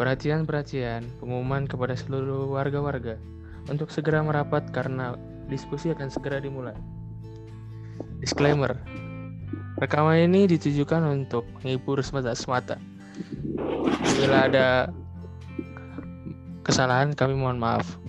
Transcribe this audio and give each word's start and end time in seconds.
Perhatian, 0.00 0.48
perhatian, 0.48 1.12
pengumuman 1.20 1.68
kepada 1.68 1.92
seluruh 1.92 2.48
warga-warga 2.56 3.20
untuk 3.68 3.92
segera 3.92 4.24
merapat 4.24 4.64
karena 4.72 5.12
diskusi 5.52 5.92
akan 5.92 6.08
segera 6.08 6.40
dimulai. 6.40 6.72
Disclaimer, 8.24 8.80
rekaman 9.76 10.24
ini 10.24 10.48
ditujukan 10.48 11.04
untuk 11.04 11.44
menghibur 11.60 12.00
semata-semata. 12.00 12.80
Bila 14.16 14.48
ada 14.48 14.88
kesalahan, 16.64 17.12
kami 17.12 17.36
mohon 17.36 17.60
maaf. 17.60 18.00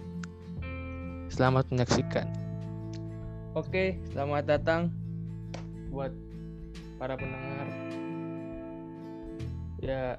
Selamat 1.28 1.68
menyaksikan. 1.76 2.23
Oke, 3.52 4.00
selamat 4.16 4.48
datang 4.48 4.96
buat 5.92 6.16
para 6.96 7.20
pendengar. 7.20 7.67
Ya, 9.84 10.16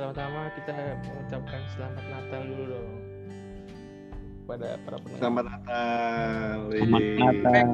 pertama-tama 0.00 0.48
kita 0.56 0.72
mengucapkan 1.12 1.60
selamat 1.76 2.04
Natal 2.08 2.40
dulu 2.48 2.64
dong 2.72 2.90
pada 4.48 4.68
para 4.80 4.96
pendengar. 4.96 5.20
Selamat 5.20 5.44
Natal. 5.44 6.56
Selamat. 6.72 7.02
Natal. 7.20 7.64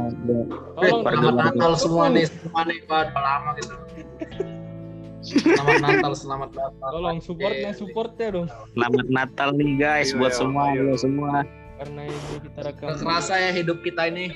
Tolong 0.74 1.00
Warga 1.06 1.22
Selamat. 1.22 1.38
Natal 1.38 1.72
semua 1.78 2.04
nih, 2.10 2.26
semua 2.26 2.60
nih, 2.66 2.78
Pak. 2.82 3.04
Udah 3.06 3.22
lama 3.22 3.50
gitu. 3.54 3.74
Selamat 5.22 5.78
Natal, 5.78 6.12
selamat 6.18 6.50
Natal. 6.50 6.88
tolong 6.90 7.18
supportnya 7.22 7.70
supportnya 7.78 8.26
dong. 8.34 8.48
Selamat 8.74 9.06
Natal 9.06 9.48
nih 9.54 9.70
guys 9.78 10.10
Ayo, 10.10 10.18
buat 10.18 10.32
ayo, 10.34 10.40
semua, 10.42 10.64
ayo. 10.74 10.84
semua. 10.98 11.30
Karena 11.78 12.00
ini 12.10 12.18
kita 12.42 12.60
rekam. 12.66 12.86
Kerasa 13.06 13.34
ya 13.38 13.50
hidup 13.54 13.78
kita 13.86 14.02
ini. 14.10 14.34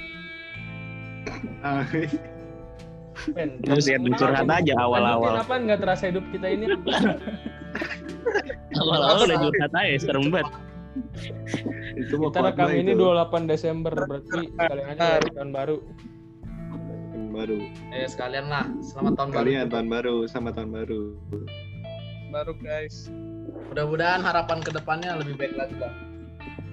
Ben, 3.35 3.59
Terus 3.67 3.85
ya 3.91 3.99
curhat 3.99 4.47
aja 4.47 4.75
awal-awal. 4.79 5.43
apa 5.43 5.55
nggak 5.59 5.83
terasa 5.83 6.07
hidup 6.15 6.23
kita 6.31 6.55
ini? 6.55 6.71
Awal-awal 8.81 9.27
udah 9.27 9.39
curhat 9.43 9.73
aja 9.75 9.97
serem 9.99 10.31
banget. 10.31 10.49
itu 11.95 12.15
mau 12.19 12.35
Kita 12.35 12.51
rekam 12.51 12.69
ini 12.75 12.93
itu. 12.93 13.03
28 13.03 13.47
Desember 13.47 13.93
berarti 13.95 14.51
sekalian 14.51 14.89
aja 14.91 15.07
dari 15.19 15.31
tahun 15.35 15.51
baru. 15.55 15.77
Tahun 17.15 17.31
baru. 17.31 17.59
Eh 17.95 18.07
sekalian 18.11 18.47
lah, 18.51 18.67
selamat 18.83 19.13
tahun 19.19 19.31
Kalian 19.31 19.67
baru. 19.67 19.73
tahun 19.73 19.87
baru 19.89 20.17
sama 20.27 20.51
tahun 20.51 20.71
baru. 20.75 21.03
baru 22.31 22.53
guys. 22.63 23.11
Mudah-mudahan 23.71 24.23
harapan 24.23 24.59
ke 24.63 24.71
depannya 24.71 25.19
lebih 25.19 25.35
baik 25.39 25.55
lagi 25.59 25.75
lah. 25.79 25.93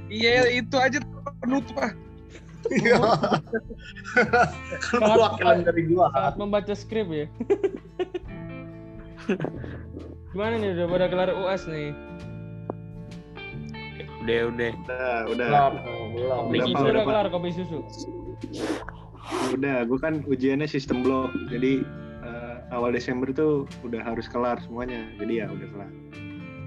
Iya 0.07 0.49
itu 0.53 0.75
aja 0.77 1.01
penutup 1.41 1.77
ah. 1.77 1.93
Kan 4.81 4.99
perwakilan 5.01 5.57
dari 5.65 5.81
gua. 5.89 6.09
Saat 6.13 6.35
membaca 6.41 6.73
skrip 6.73 7.07
ya. 7.09 7.25
Gimana 10.37 10.61
nih 10.61 10.69
udah 10.77 10.85
pada 10.85 11.05
kelar 11.09 11.29
UAS 11.33 11.65
nih? 11.65 11.97
Udah 14.21 14.53
udah. 14.53 14.69
Udah, 14.69 15.17
udah. 15.33 15.47
Belum, 15.49 16.07
belum. 16.13 16.41
Kopi 16.45 16.57
Udah, 16.61 16.77
udah 16.77 16.91
udah, 16.93 17.05
kelar 17.09 17.25
kopi 17.33 17.49
susu. 17.57 17.81
Udah, 19.57 19.81
gue 19.89 19.97
kan 19.97 20.21
ujiannya 20.29 20.69
sistem 20.69 21.01
blok. 21.01 21.33
Jadi 21.49 21.81
eh, 22.21 22.55
awal 22.69 22.93
Desember 22.93 23.33
tuh 23.33 23.65
udah 23.81 23.97
harus 24.05 24.29
kelar 24.29 24.61
semuanya. 24.61 25.09
Jadi 25.17 25.41
ya 25.41 25.49
udah 25.49 25.67
kelar. 25.73 25.89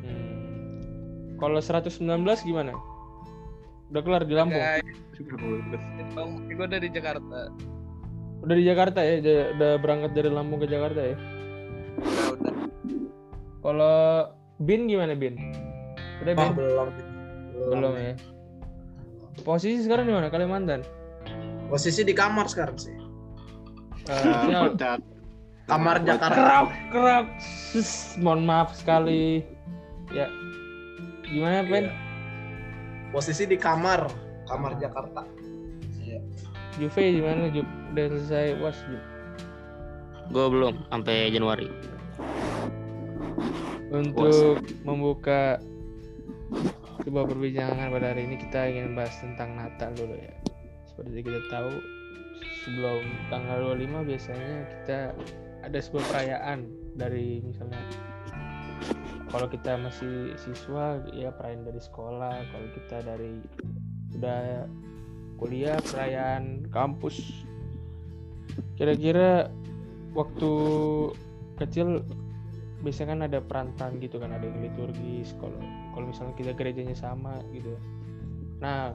Hmm. 0.03 1.39
Kalau 1.39 1.63
119 1.63 1.95
gimana? 2.43 2.75
Udah 3.95 4.03
kelar 4.03 4.27
di 4.27 4.35
Lampung. 4.35 4.67
Lulus. 5.31 5.79
gue 6.43 6.67
dari 6.67 6.91
Jakarta. 6.91 7.55
Udah 8.43 8.55
di 8.59 8.67
Jakarta 8.67 8.99
ya, 8.99 9.23
udah, 9.23 9.41
udah 9.55 9.73
berangkat 9.79 10.11
dari 10.19 10.27
Lampung 10.27 10.59
ke 10.59 10.67
Jakarta 10.67 11.15
ya. 11.15 11.15
Udah 12.03 12.27
udah. 12.35 12.55
Kalau 13.61 14.29
Bin 14.61 14.89
gimana 14.89 15.13
Bin? 15.13 15.37
Udah 16.21 16.33
Oh, 16.33 16.39
Bin? 16.39 16.51
belum. 16.57 16.89
Belum 17.71 17.93
ya. 17.97 18.15
Posisi 19.41 19.81
sekarang 19.81 20.05
di 20.05 20.13
mana? 20.13 20.29
Kalimantan. 20.29 20.85
Posisi 21.69 22.03
di 22.03 22.13
kamar 22.13 22.49
sekarang 22.49 22.77
sih. 22.77 22.97
Eh, 24.09 24.13
Ah, 24.51 24.69
kocak. 24.69 24.99
Kamar. 25.65 26.03
Jakarta. 26.03 26.35
kerap 26.35 26.67
kerap 26.91 27.25
Sus, 27.39 28.19
mohon 28.19 28.43
maaf 28.43 28.75
sekali 28.75 29.47
ya 30.11 30.27
gimana 31.23 31.63
Ben 31.63 31.87
Iya. 31.87 31.95
Posisi 33.15 33.47
di 33.47 33.55
kamar, 33.55 34.11
kamar 34.51 34.75
Jakarta. 34.83 35.23
Iya. 35.95 36.19
Juve 36.75 37.03
gimana 37.15 37.55
Jup 37.55 37.67
udah 37.95 38.07
selesai 38.19 38.59
was 38.59 38.79
Jup 38.87 39.03
Gue 40.31 40.47
belum 40.47 40.75
sampai 40.91 41.31
Januari. 41.31 41.71
Untuk 43.91 44.63
membuka 44.87 45.59
sebuah 47.03 47.27
perbincangan 47.27 47.91
pada 47.91 48.15
hari 48.15 48.31
ini 48.31 48.37
kita 48.39 48.71
ingin 48.71 48.95
bahas 48.95 49.15
tentang 49.19 49.59
Natal 49.59 49.91
dulu 49.99 50.15
ya. 50.15 50.35
Seperti 50.87 51.27
kita 51.27 51.41
tahu 51.51 51.71
sebelum 52.65 53.03
tanggal 53.29 53.75
25 53.75 54.09
biasanya 54.11 54.55
kita 54.69 54.99
ada 55.67 55.79
sebuah 55.79 56.05
perayaan 56.13 56.59
dari 56.97 57.41
misalnya 57.45 57.81
kalau 59.31 59.47
kita 59.47 59.79
masih 59.79 60.35
siswa 60.35 60.99
ya 61.15 61.31
perayaan 61.31 61.63
dari 61.63 61.81
sekolah 61.81 62.35
kalau 62.51 62.69
kita 62.75 62.97
dari 63.07 63.39
udah 64.19 64.67
kuliah 65.39 65.79
perayaan 65.81 66.67
kampus. 66.69 67.47
Kira-kira 68.77 69.49
waktu 70.13 70.53
kecil 71.57 72.03
biasanya 72.81 73.09
kan 73.13 73.21
ada 73.29 73.39
perantan 73.45 73.91
gitu 74.01 74.17
kan 74.17 74.33
ada 74.33 74.45
yang 74.45 74.61
liturgis 74.65 75.37
kalau 75.37 75.61
kalau 75.93 76.07
misalnya 76.09 76.35
kita 76.37 76.53
gerejanya 76.57 76.97
sama 76.97 77.41
gitu 77.53 77.77
nah 78.61 78.93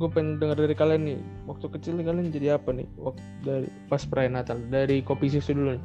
gue 0.00 0.08
pengen 0.08 0.40
dengar 0.40 0.56
dari 0.56 0.72
kalian 0.72 1.02
nih 1.04 1.20
waktu 1.44 1.68
kecil 1.68 2.00
kalian 2.00 2.32
jadi 2.32 2.56
apa 2.56 2.72
nih 2.72 2.88
waktu 2.96 3.22
dari 3.44 3.68
pas 3.92 4.02
perayaan 4.08 4.40
Natal 4.40 4.56
dari 4.72 5.04
kopi 5.04 5.28
susu 5.28 5.52
dulu 5.52 5.76
nih 5.76 5.84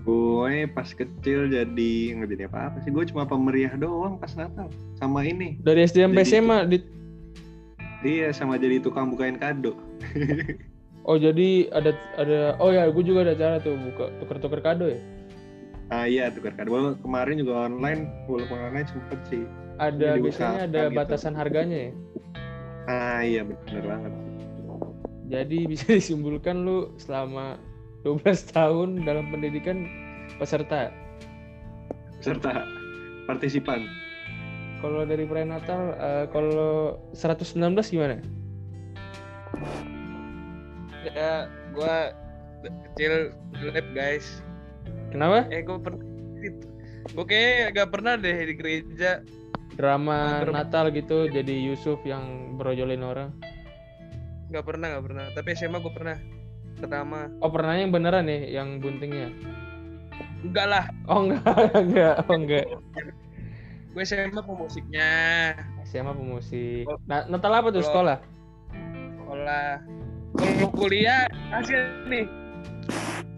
Gue 0.00 0.64
pas 0.72 0.88
kecil 0.88 1.52
jadi 1.52 1.92
nggak 2.16 2.28
jadi 2.32 2.44
apa-apa 2.48 2.80
sih. 2.82 2.90
Gue 2.90 3.04
cuma 3.04 3.28
pemeriah 3.28 3.76
doang 3.76 4.16
pas 4.16 4.32
Natal. 4.32 4.72
Sama 4.96 5.22
ini. 5.28 5.60
dari 5.60 5.84
SD 5.84 6.02
sampai 6.08 6.24
SMA 6.24 6.58
di 6.66 6.78
Iya, 8.00 8.32
sama 8.32 8.56
jadi 8.56 8.80
tukang 8.80 9.12
bukain 9.12 9.36
kado. 9.36 9.76
oh 11.04 11.16
jadi 11.16 11.68
ada 11.72 11.90
ada 12.16 12.56
oh 12.60 12.70
ya 12.70 12.88
gue 12.88 13.04
juga 13.04 13.24
ada 13.28 13.34
cara 13.36 13.56
tuh 13.60 13.76
buka 13.76 14.12
tuker-tuker 14.20 14.60
kado 14.60 14.88
ya 14.88 15.00
Ah 15.90 16.06
iya, 16.06 16.30
tukar 16.30 16.54
kado. 16.54 16.94
Kemarin 17.02 17.42
juga 17.42 17.66
online, 17.66 18.06
walaupun 18.30 18.62
online 18.62 18.86
sempet 18.86 19.18
sih. 19.26 19.42
ada 19.74 20.14
Jadi 20.14 20.22
biasanya 20.22 20.60
ada 20.70 20.80
gitu. 20.86 20.94
batasan 20.94 21.34
harganya 21.34 21.90
ya 21.90 21.92
Ah 22.86 23.20
iya, 23.24 23.42
bener 23.42 23.82
banget. 23.82 24.12
jadi 25.26 25.58
bisa 25.72 25.90
disimpulkan 25.90 26.62
lu 26.62 26.94
selama 26.94 27.58
12 28.06 28.22
tahun 28.54 29.02
dalam 29.02 29.34
pendidikan 29.34 29.90
peserta 30.38 30.94
Serta 32.20 32.62
partisipan. 33.26 33.88
Kalau 34.78 35.04
dari 35.04 35.24
perayaan 35.28 35.58
Natal, 35.58 35.80
eh, 35.96 36.24
kalau 36.30 37.02
119 37.12 37.56
gimana? 37.90 38.20
Ya 41.06 41.48
gue 41.72 41.96
kecil 42.92 43.32
lab 43.72 43.86
guys. 43.96 44.44
Kenapa? 45.10 45.48
Eh 45.48 45.64
gue 45.64 45.78
pernah. 45.80 46.04
Gue 47.10 47.24
kayak 47.26 47.74
gak 47.74 47.90
pernah 47.90 48.14
deh 48.20 48.36
di 48.46 48.54
gereja. 48.54 49.24
Drama 49.74 50.44
Terus- 50.44 50.54
Natal 50.54 50.84
gitu, 50.92 51.18
jadi 51.32 51.54
Yusuf 51.56 51.98
yang 52.04 52.54
berojolin 52.60 53.00
orang. 53.00 53.28
Gak 54.52 54.66
pernah 54.66 54.92
gak 54.98 55.04
pernah. 55.08 55.24
Tapi 55.32 55.48
SMA 55.56 55.80
gue 55.80 55.92
pernah. 55.94 56.16
Pertama. 56.76 57.28
Oh 57.40 57.48
pernah 57.48 57.76
yang 57.76 57.92
beneran 57.92 58.28
nih, 58.28 58.56
yang 58.56 58.80
buntingnya? 58.80 59.32
Enggak 60.44 60.66
lah. 60.68 60.84
Oh 61.08 61.28
enggak, 61.28 61.44
enggak, 61.76 62.14
oh 62.28 62.36
enggak. 62.36 62.66
Gue 63.90 64.02
SMA 64.06 64.40
pemusiknya. 64.40 65.10
SMA 65.84 66.12
pemusik. 66.14 66.84
Nah, 67.04 67.26
Natal 67.26 67.52
apa 67.52 67.68
tuh 67.74 67.82
sekolah? 67.84 68.16
Sekolah. 69.18 69.99
Kalau 70.36 70.68
kuliah 70.74 71.26
hasil 71.50 72.06
nih. 72.06 72.26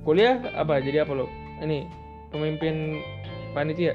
Kuliah 0.03 0.43
apa? 0.53 0.83
Jadi 0.83 1.01
apa 1.01 1.13
lo? 1.15 1.27
Ini 1.63 1.87
pemimpin 2.35 3.01
panitia. 3.55 3.95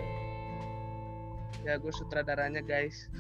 Ya 1.67 1.75
gue 1.75 1.91
sutradaranya 1.91 2.63
guys. 2.63 3.11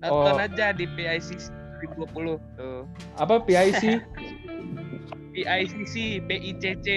Nonton 0.00 0.36
Oh. 0.36 0.44
aja 0.44 0.72
di 0.72 0.88
PICC 0.88 1.52
2020 1.84 2.40
tuh. 2.56 2.88
Apa 3.20 3.44
PIC? 3.44 4.00
PICC, 5.36 5.94
PICC. 6.24 6.88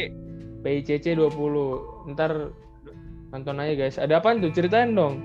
PICC 0.63 1.05
20. 1.15 2.13
Ntar 2.15 2.51
nonton 3.35 3.59
aja 3.59 3.73
guys. 3.75 3.99
Ada 3.99 4.23
apa 4.23 4.37
tuh? 4.39 4.51
Ceritain 4.53 4.95
dong. 4.95 5.19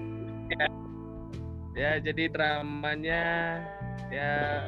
Ya 1.73 1.97
jadi 2.03 2.29
dramanya 2.29 3.23
ya 4.13 4.67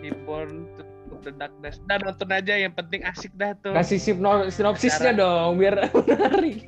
Reborn 0.00 0.64
to 0.80 0.91
the 1.22 1.32
Darkness. 1.32 1.78
Udah 1.80 1.98
nonton 2.02 2.28
aja 2.28 2.54
yang 2.54 2.72
penting 2.72 3.00
asik 3.02 3.30
dah 3.32 3.54
tuh. 3.56 3.72
Kasih 3.72 3.96
sinop- 3.96 4.50
sinopsisnya 4.50 5.10
Cara- 5.10 5.18
dong, 5.18 5.56
biar 5.56 5.74
menarik. 5.96 6.58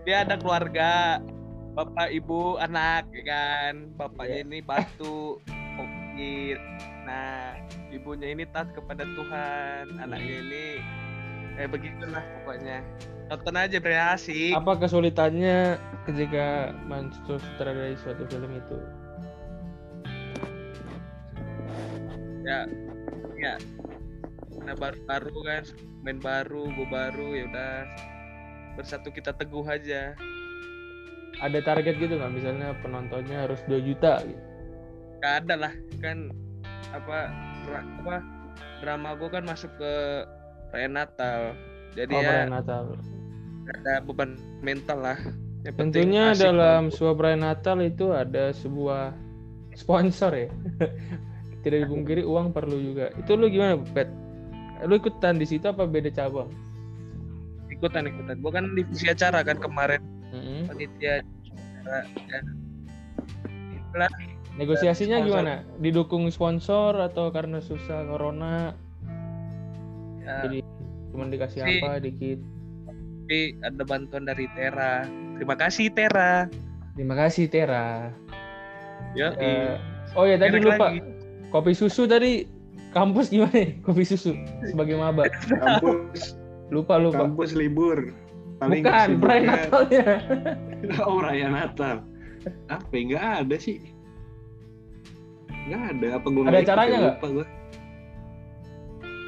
dia 0.00 0.24
ada 0.24 0.34
keluarga 0.34 1.20
bapak 1.70 2.08
ibu 2.10 2.56
anak 2.56 3.06
ya 3.12 3.22
kan 3.22 3.74
bapaknya 3.94 4.42
ini 4.42 4.58
batu 4.58 5.38
kokir 5.76 6.56
nah 7.04 7.54
ibunya 7.88 8.32
ini 8.32 8.48
taat 8.48 8.72
kepada 8.72 9.04
Tuhan 9.06 10.00
anaknya 10.00 10.34
ini 10.40 10.66
kayak 11.54 11.70
begitulah 11.70 12.24
pokoknya 12.42 12.80
nonton 13.28 13.54
aja 13.54 13.76
bre 13.78 13.94
asik 13.94 14.56
Apa 14.56 14.80
kesulitannya 14.80 15.76
ketika 16.08 16.72
mensutradarai 16.88 17.94
suatu 18.00 18.24
film 18.26 18.50
itu? 18.56 18.76
Ya 22.40 22.60
ya 23.36 23.54
karena 24.50 24.72
baru-baru 24.76 25.36
kan 25.42 25.62
main 26.00 26.18
baru 26.18 26.68
gue 26.68 26.88
baru 26.88 27.28
ya 27.32 27.44
udah 27.48 27.74
bersatu 28.74 29.08
kita 29.10 29.32
teguh 29.32 29.64
aja 29.64 30.14
Ada 31.40 31.64
target 31.64 31.96
gitu 31.96 32.20
nggak? 32.20 32.32
Misalnya 32.36 32.76
penontonnya 32.76 33.48
harus 33.48 33.64
2 33.64 33.80
juta 33.80 34.20
gitu. 34.20 34.42
gak 35.18 35.44
ada 35.44 35.54
lah 35.58 35.72
kan 36.00 36.32
apa 36.90 37.28
apa 38.00 38.16
drama 38.80 39.16
gue 39.16 39.28
kan 39.28 39.44
masuk 39.44 39.72
ke 39.76 39.92
perayaan 40.68 40.96
Natal 40.96 41.40
jadi 41.92 42.12
Oh, 42.12 42.20
ya 42.20 42.28
perayaan 42.28 42.52
Natal. 42.52 42.82
ada 43.70 43.92
beban 44.00 44.30
mental 44.60 44.98
lah 45.00 45.18
Yang 45.60 45.76
Tentunya 45.76 46.24
dalam 46.34 46.88
sebuah 46.88 47.14
perayaan 47.14 47.44
Natal 47.44 47.78
itu 47.80 48.06
ada 48.10 48.48
sebuah 48.50 49.12
sponsor 49.74 50.32
ya. 50.34 50.48
Tidak 51.60 51.84
dipungkiri 51.84 52.22
uang 52.22 52.50
perlu 52.50 52.74
juga. 52.74 53.12
Itu 53.14 53.34
lu 53.34 53.46
gimana, 53.46 53.76
Pet? 53.92 54.08
Lu 54.82 54.94
ikutan 54.94 55.36
di 55.36 55.44
situ 55.44 55.64
apa 55.64 55.84
beda 55.84 56.08
cabang? 56.08 56.48
ikutan 57.70 58.04
ikutan 58.04 58.36
gue 58.36 58.52
kan 58.52 58.64
divisi 58.74 59.08
acara 59.08 59.40
kan 59.40 59.56
kemarin 59.56 60.04
Mm-mm. 60.30 60.68
panitia 60.68 61.24
acara 61.80 62.04
ya. 62.26 62.40
Itulah, 63.72 64.10
Negosiasinya 64.52 65.16
Sponsor. 65.16 65.28
gimana? 65.32 65.54
Didukung 65.78 66.28
sponsor 66.28 67.00
atau 67.00 67.30
karena 67.30 67.56
susah 67.58 68.04
corona 68.04 68.76
ya, 70.20 70.44
jadi 70.44 70.58
cuma 71.08 71.24
dikasih 71.26 71.60
Si- 71.62 71.80
apa 71.80 71.90
dikit? 71.98 72.38
tapi 72.84 73.38
ada 73.62 73.82
bantuan 73.82 74.26
dari 74.26 74.44
Tera 74.52 75.06
terima 75.34 75.54
kasih 75.54 75.86
Tera 75.88 76.50
Terima 76.92 77.14
kasih 77.16 77.44
Tera. 77.46 78.12
ya 79.14 79.30
Eh, 79.32 79.78
oh 80.12 80.26
ya 80.26 80.36
tadi 80.36 80.52
Enak 80.52 80.66
lupa 80.68 80.86
lagi. 80.90 81.00
Kopi 81.50 81.74
susu 81.74 82.06
tadi 82.06 82.46
kampus 82.94 83.30
gimana? 83.30 83.54
ya? 83.54 83.66
Kopi 83.82 84.02
susu 84.06 84.34
sebagai 84.66 84.98
maba. 84.98 85.26
Kampus 85.50 86.38
Lupa 86.70 87.02
lupa. 87.02 87.26
kampus 87.26 87.58
libur. 87.58 88.14
Paling 88.62 88.84
Bukan, 88.86 89.08
perayaan 89.18 89.46
Natalnya. 89.48 90.06
Oh, 91.08 91.20
raya 91.20 91.48
Natal. 91.52 92.06
Apa 92.72 92.92
ya? 92.94 93.02
Nggak 93.12 93.26
ada 93.44 93.56
sih. 93.58 93.78
Nggak 95.68 95.82
ada. 95.96 96.06
Apa 96.16 96.26
gue 96.30 96.42
Ada 96.46 96.58
acaranya 96.62 96.96
nggak? 96.96 97.16
Lupa 97.18 97.26
gue. 97.28 97.46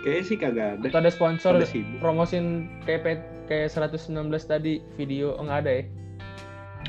Kayaknya 0.03 0.23
sih 0.27 0.37
kagak 0.39 0.69
ada. 0.79 0.87
Atau 0.91 1.01
ada 1.03 1.13
sponsor 1.15 1.53
Ada 1.59 1.67
promosin 2.03 2.67
kayak 2.87 3.23
kayak 3.47 3.69
119 3.71 4.31
tadi 4.47 4.83
video 4.99 5.35
oh, 5.39 5.45
nggak 5.47 5.61
ada 5.67 5.71
ya? 5.71 5.85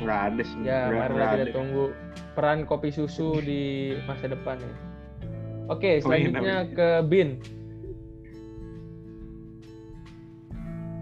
Nggak 0.02 0.20
ada 0.32 0.42
sih. 0.42 0.58
Ya, 0.66 0.80
mari 0.90 1.14
kita 1.14 1.54
tunggu 1.54 1.84
peran 2.34 2.66
kopi 2.66 2.90
susu 2.90 3.38
di 3.42 3.94
masa 4.06 4.26
depan 4.26 4.58
ya. 4.58 4.74
Oke, 5.64 5.88
Oh, 5.88 5.90
iya, 5.90 6.00
selanjutnya 6.00 6.40
namanya. 6.60 6.76
ke 6.76 6.88
Bin. 7.06 7.28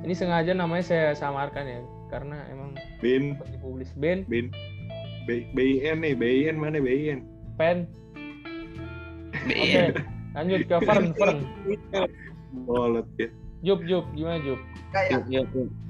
Ini 0.03 0.14
sengaja 0.14 0.53
namanya 0.53 0.85
saya 0.85 1.06
samarkan 1.14 1.64
ya, 1.64 1.81
karena 2.09 2.43
emang 2.47 2.75
Bin, 2.99 3.35
seperti 3.35 3.56
publis 3.59 3.91
Bin, 3.94 4.26
Bin. 4.26 4.50
B- 5.23 5.47
BIN 5.55 6.03
nih, 6.03 6.14
BIN 6.14 6.59
mana 6.59 6.79
BIN? 6.79 7.23
Pen. 7.55 7.87
Oke, 9.32 9.94
lanjut 10.32 10.61
ke 10.67 10.76
Fern, 10.81 11.06
Fern. 11.19 11.38
Bolot 12.67 13.06
ya. 13.17 13.31
Jup, 13.62 13.87
Jup, 13.87 14.05
gimana 14.12 14.43
Jup? 14.43 14.58
Kayak. 14.91 15.23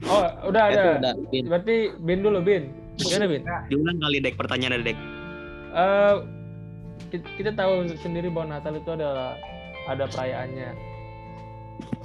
Oh, 0.04 0.24
udah 0.46 0.62
ada. 0.68 0.84
udah, 1.00 1.12
Bin. 1.28 1.48
Berarti 1.48 1.76
Bin 1.98 2.20
dulu, 2.20 2.44
Bin. 2.44 2.68
Gimana 3.00 3.24
Bin? 3.24 3.42
Diulang 3.66 3.96
kali 3.98 4.20
dek 4.20 4.36
pertanyaan 4.36 4.84
dek. 4.84 4.96
Eh, 5.72 6.14
kita, 7.12 7.26
kita 7.36 7.50
tahu 7.52 7.92
sendiri 8.00 8.32
bahwa 8.32 8.56
Natal 8.56 8.74
itu 8.74 8.88
adalah 8.88 9.36
ada 9.84 10.08
perayaannya 10.08 10.70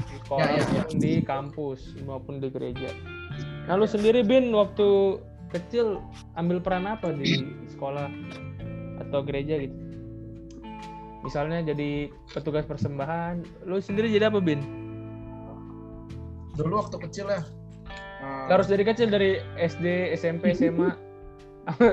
di 0.04 0.16
sekolah 0.20 0.44
Ya, 0.44 0.60
ya, 0.60 0.66
ya. 0.76 0.84
di 0.92 1.14
kampus 1.24 1.96
maupun 2.04 2.38
di 2.38 2.52
gereja. 2.52 2.92
Nah 3.66 3.80
lu 3.80 3.88
sendiri 3.88 4.22
Bin 4.22 4.52
waktu 4.52 5.18
kecil 5.50 6.04
ambil 6.36 6.60
peran 6.60 6.84
apa 6.84 7.16
di 7.16 7.40
sekolah 7.72 8.12
atau 9.00 9.24
gereja 9.24 9.64
gitu? 9.64 9.76
Misalnya 11.24 11.64
jadi 11.66 12.08
petugas 12.32 12.64
persembahan, 12.64 13.42
lu 13.64 13.80
sendiri 13.80 14.12
jadi 14.12 14.28
apa 14.28 14.38
Bin? 14.38 14.60
dulu 16.58 16.82
waktu 16.82 16.98
kecil 17.06 17.30
ya. 17.30 17.42
Nah, 18.18 18.50
Harus 18.50 18.66
dari 18.66 18.82
kecil 18.82 19.14
dari 19.14 19.38
SD, 19.62 20.10
SMP, 20.18 20.58
SMA, 20.58 20.90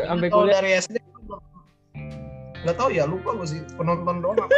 sampai 0.08 0.28
kuliah. 0.32 0.56
dari 0.56 0.72
SD 0.72 0.96
nggak 2.64 2.76
tahu 2.76 2.88
ya 2.90 3.04
lupa 3.04 3.30
gue 3.36 3.46
sih 3.46 3.60
penonton 3.76 4.18
doang 4.20 4.48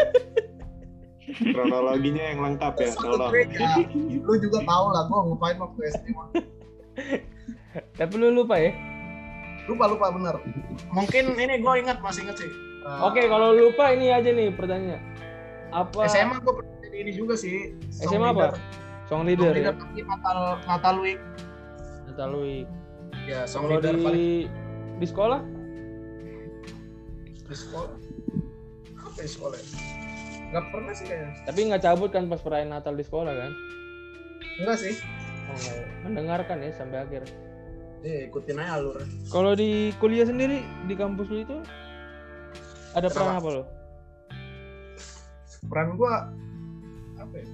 Kronologinya 1.27 2.23
yang 2.33 2.39
lengkap 2.39 2.79
ya, 2.79 2.95
tolong. 2.95 3.29
gereja 3.35 3.83
lu 3.99 4.35
juga 4.39 4.63
tahu 4.63 4.87
lah 4.95 5.03
gue 5.05 5.19
ngapain 5.27 5.59
waktu 5.59 5.81
SD. 5.91 6.07
Tapi 7.99 8.15
lu 8.15 8.31
lupa 8.33 8.57
ya? 8.57 8.73
lupa 9.67 9.91
lupa 9.91 10.15
bener 10.15 10.39
mungkin 10.95 11.35
ini 11.35 11.59
gue 11.59 11.73
ingat 11.83 11.99
masih 11.99 12.23
ingat 12.23 12.39
sih 12.39 12.51
Eh, 12.87 13.01
Oke, 13.03 13.27
kalau 13.27 13.51
lupa 13.51 13.91
ini 13.91 14.15
aja 14.15 14.31
nih 14.31 14.55
pertanyaannya. 14.55 15.03
Apa 15.75 16.07
SMA 16.07 16.39
gue 16.39 16.55
pernah 16.55 16.75
jadi 16.79 16.97
ini 17.03 17.13
juga 17.13 17.35
sih 17.35 17.75
song 17.91 18.15
SMA 18.15 18.31
apa? 18.31 18.31
leader. 18.31 18.53
Song 18.55 18.63
Song 19.11 19.23
leader 19.27 19.51
leader 19.51 19.75
ya? 19.75 19.75
tapi 19.75 20.01
Natal 20.07 20.39
Natal 20.63 20.97
Week 21.03 21.19
Natal 22.07 22.31
Week. 22.39 22.67
ya 23.27 23.43
song 23.43 23.67
Kalau 23.67 23.83
leader 23.83 23.95
paling 23.99 24.15
di 24.15 24.31
di 25.03 25.07
sekolah? 25.11 25.41
Di 27.47 27.57
sekolah 27.57 27.91
apa 28.97 29.19
di 29.19 29.31
sekolah 29.31 29.57
ya? 29.57 29.67
nggak 30.47 30.67
pernah 30.71 30.93
sih 30.95 31.05
kayaknya 31.07 31.31
Tapi 31.43 31.59
nggak 31.67 31.83
cabut 31.83 32.11
kan 32.11 32.25
pas 32.27 32.39
perayaan 32.39 32.71
Natal 32.71 32.95
di 32.95 33.05
sekolah 33.05 33.33
kan? 33.35 33.53
enggak 34.63 34.79
sih 34.79 34.95
Oh, 35.47 35.55
nggak 35.55 35.75
ya. 35.79 35.87
Mendengarkan 36.03 36.59
ya 36.59 36.71
sampai 36.75 37.07
akhir. 37.07 37.23
Iya, 38.03 38.27
ikutin 38.27 38.59
aja 38.59 38.83
alur. 38.83 38.99
Kalau 39.31 39.55
di 39.55 39.95
kuliah 40.03 40.27
sendiri 40.27 40.59
di 40.91 40.95
kampus 40.99 41.31
lu 41.31 41.47
itu 41.47 41.57
ada 42.93 43.07
peran 43.07 43.31
Kenapa? 43.31 43.39
apa 43.39 43.49
lo? 43.55 43.63
Peran 45.71 45.89
gua 45.95 46.35
apa 47.15 47.35
ya? 47.39 47.47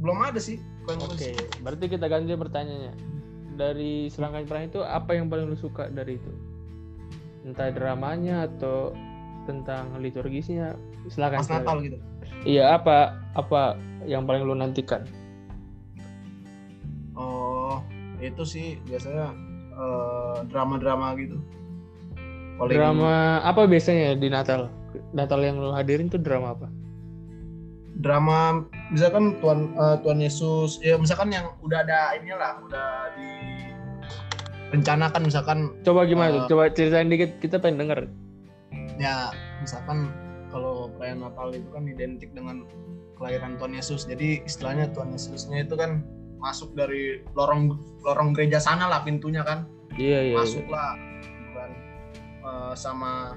Belum 0.00 0.18
ada 0.24 0.40
sih. 0.40 0.56
Peran 0.88 1.04
Oke, 1.04 1.32
sih. 1.32 1.36
berarti 1.60 1.84
kita 1.84 2.08
ganti 2.08 2.32
pertanyaannya. 2.32 2.94
Dari 3.60 4.08
serangkaian 4.08 4.48
peran 4.48 4.64
itu 4.72 4.80
apa 4.80 5.12
yang 5.12 5.28
paling 5.28 5.52
lu 5.52 5.56
suka 5.60 5.92
dari 5.92 6.16
itu? 6.16 6.32
Entah 7.46 7.72
dramanya 7.72 8.46
atau 8.48 8.92
tentang 9.48 9.96
liturgisnya. 9.98 10.76
Silakan. 11.08 11.40
Pas. 11.40 11.50
Natal 11.50 11.76
gitu. 11.84 11.98
Iya, 12.44 12.76
apa 12.76 13.20
apa 13.36 13.76
yang 14.04 14.24
paling 14.24 14.44
lu 14.44 14.56
nantikan? 14.56 15.04
Oh, 17.16 17.84
itu 18.20 18.42
sih 18.44 18.80
biasanya 18.88 19.32
eh, 19.76 20.36
drama-drama 20.48 21.16
gitu. 21.20 21.36
Paling 22.60 22.76
Drama 22.76 23.40
apa 23.40 23.64
biasanya 23.64 24.20
di 24.20 24.28
Natal? 24.28 24.68
Natal 25.16 25.40
yang 25.40 25.56
lu 25.56 25.72
hadirin 25.72 26.12
tuh 26.12 26.20
drama 26.20 26.52
apa? 26.52 26.68
drama 28.00 28.64
misalkan 28.90 29.36
Tuhan 29.38 29.76
eh, 29.76 29.96
Tuhan 30.02 30.18
Yesus 30.18 30.80
ya 30.80 30.96
misalkan 30.96 31.30
yang 31.30 31.52
udah 31.60 31.84
ada 31.84 32.16
inilah 32.16 32.64
udah 32.64 32.88
di 33.14 33.30
rencanakan 34.70 35.22
misalkan 35.26 35.58
Coba 35.82 36.06
gimana 36.06 36.30
tuh? 36.32 36.42
Eh. 36.42 36.48
Coba 36.48 36.62
ceritain 36.70 37.10
dikit, 37.10 37.30
kita 37.38 37.58
pengen 37.58 37.86
denger. 37.86 38.00
ya 39.00 39.32
misalkan 39.58 40.12
kalau 40.52 40.92
perayaan 40.94 41.24
Natal 41.24 41.48
itu 41.50 41.68
kan 41.72 41.88
identik 41.88 42.30
dengan 42.36 42.68
kelahiran 43.16 43.56
Tuhan 43.56 43.72
Yesus 43.72 44.04
jadi 44.04 44.44
istilahnya 44.44 44.92
Tuhan 44.92 45.10
Yesusnya 45.10 45.64
itu 45.64 45.72
kan 45.72 46.04
masuk 46.36 46.76
dari 46.76 47.24
lorong 47.32 47.76
lorong 48.04 48.32
gereja 48.32 48.60
sana 48.60 48.88
lah 48.88 49.00
pintunya 49.00 49.40
kan 49.40 49.64
Iya, 49.96 50.20
iya. 50.20 50.32
iya. 50.32 50.36
masuklah 50.36 50.90
gitu 51.16 51.50
kan 51.52 51.70
Eh, 52.40 52.72
sama 52.74 53.36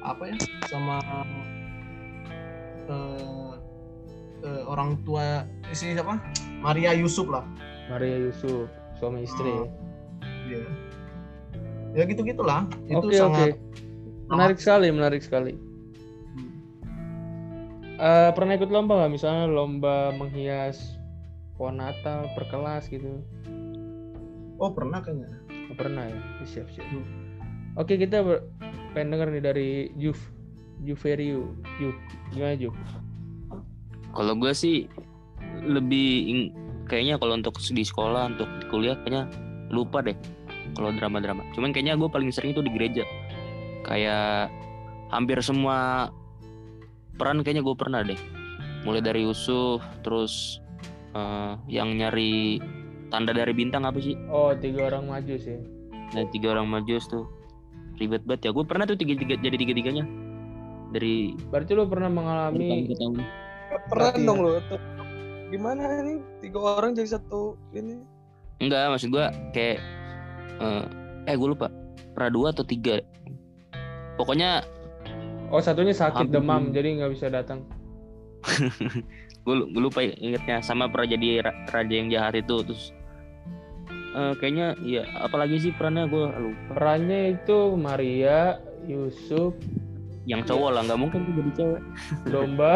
apa 0.00 0.22
ya 0.26 0.36
sama 0.66 0.96
eh, 2.86 3.52
eh, 4.42 4.62
orang 4.66 4.98
tua 5.02 5.42
istri 5.70 5.94
siapa 5.94 6.18
Maria 6.60 6.92
Yusuf 6.94 7.26
lah 7.26 7.42
Maria 7.84 8.16
Yusuf, 8.16 8.64
suami 8.96 9.28
istri. 9.28 9.52
Oh. 9.52 9.68
Iya. 10.44 10.62
ya 11.94 12.02
gitu 12.04 12.20
gitulah 12.22 12.66
itu 12.84 12.98
oke. 13.00 13.14
sangat 13.14 13.54
Menarik 14.24 14.56
sekali, 14.56 14.88
menarik 14.88 15.20
sekali. 15.20 15.52
Eh, 17.94 18.30
pernah 18.34 18.56
ikut 18.56 18.72
lomba 18.72 18.98
nggak? 18.98 19.12
Misalnya 19.14 19.46
lomba 19.46 20.10
menghias 20.10 20.96
pohon 21.54 21.78
Natal 21.78 22.26
per 22.34 22.48
kelas 22.48 22.88
gitu. 22.88 23.22
Oh 24.56 24.72
pernah 24.72 24.98
kayaknya. 24.98 25.30
Oh, 25.70 25.76
pernah 25.76 26.06
ya 26.06 26.18
siap 26.44 26.68
siap 26.70 26.86
Hmm. 26.86 27.04
oke 27.74 27.96
kita 27.96 28.20
ber- 28.20 28.44
pengen 28.92 29.16
denger 29.16 29.28
nih 29.32 29.42
dari 29.42 29.70
Juf 29.96 30.18
Juverio 30.80 31.50
Juf 31.80 31.96
gimana 32.30 32.54
Juf 32.54 32.76
Kalau 34.12 34.38
gue 34.38 34.52
sih 34.52 34.86
lebih 35.58 36.08
ing- 36.30 36.52
kayaknya 36.86 37.18
kalau 37.18 37.34
untuk 37.34 37.58
di 37.58 37.82
sekolah 37.82 38.30
untuk 38.30 38.46
di 38.60 38.64
kuliah 38.68 38.94
kayaknya 39.02 39.26
lupa 39.74 40.00
deh 40.00 40.14
kalau 40.78 40.94
drama-drama. 40.94 41.42
Cuman 41.52 41.74
kayaknya 41.74 41.98
gue 41.98 42.06
paling 42.06 42.30
sering 42.30 42.54
itu 42.54 42.62
di 42.62 42.70
gereja. 42.70 43.02
Kayak 43.84 44.48
hampir 45.10 45.42
semua 45.42 46.08
peran 47.18 47.42
kayaknya 47.42 47.66
gue 47.66 47.76
pernah 47.76 48.00
deh. 48.06 48.18
Mulai 48.86 49.02
dari 49.02 49.26
Yusuf, 49.26 49.82
terus 50.06 50.62
eh, 51.12 51.52
yang 51.66 51.98
nyari 51.98 52.62
tanda 53.08 53.34
dari 53.34 53.52
bintang 53.54 53.86
apa 53.86 53.98
sih? 54.02 54.18
oh 54.26 54.50
tiga 54.58 54.90
orang 54.90 55.06
maju 55.06 55.38
sih 55.38 55.54
Dari 56.10 56.26
tiga 56.34 56.58
orang 56.58 56.66
majus 56.66 57.06
tuh 57.06 57.26
ribet 57.98 58.22
banget 58.26 58.48
ya. 58.48 58.50
Gue 58.50 58.64
pernah 58.66 58.86
tuh 58.86 58.98
tiga, 58.98 59.14
tiga 59.18 59.34
jadi 59.38 59.54
tiga 59.54 59.74
tiganya 59.74 60.04
dari 60.94 61.34
berarti 61.50 61.74
lu 61.74 61.90
pernah 61.90 62.06
tahun 62.06 62.18
mengalami 62.22 62.86
ke 62.86 62.94
tahun. 62.94 63.14
Keren 63.90 63.90
Berarti 63.90 64.20
dong 64.22 64.38
ya. 64.38 64.44
lo. 64.46 64.50
tuh. 64.70 64.80
Gimana 65.50 65.82
ini 66.06 66.14
tiga 66.38 66.58
orang 66.62 66.94
jadi 66.94 67.18
satu 67.18 67.58
ini? 67.74 67.98
Enggak, 68.62 68.90
maksud 68.94 69.10
gua 69.10 69.30
kayak 69.50 69.78
eh 70.62 70.84
eh 71.26 71.34
gue 71.34 71.48
lupa 71.48 71.66
pernah 72.14 72.30
dua 72.30 72.48
atau 72.54 72.62
tiga. 72.62 73.02
Pokoknya 74.14 74.62
oh 75.54 75.62
satunya 75.62 75.94
sakit 75.94 76.26
Hampir 76.26 76.34
demam 76.34 76.74
jadi 76.74 76.98
nggak 76.98 77.12
bisa 77.14 77.26
datang 77.30 77.62
gue 79.46 79.54
lupa 79.78 80.02
ingetnya 80.02 80.58
sama 80.64 80.90
pernah 80.90 81.14
jadi 81.14 81.46
ra- 81.46 81.58
raja 81.70 81.94
yang 81.94 82.10
jahat 82.10 82.34
itu 82.34 82.66
terus 82.66 82.90
eh, 84.18 84.34
kayaknya 84.42 84.74
ya 84.82 85.06
apalagi 85.22 85.62
sih 85.62 85.72
perannya 85.78 86.10
gue 86.10 86.26
lupa. 86.26 86.60
perannya 86.74 87.38
itu 87.38 87.58
Maria 87.78 88.58
Yusuf 88.84 89.54
Yang 90.24 90.56
cowok 90.56 90.70
lah 90.72 90.82
nggak 90.88 91.00
mungkin 91.04 91.20
tuh 91.20 91.32
jadi 91.36 91.50
cewek. 91.52 91.82
domba 92.32 92.72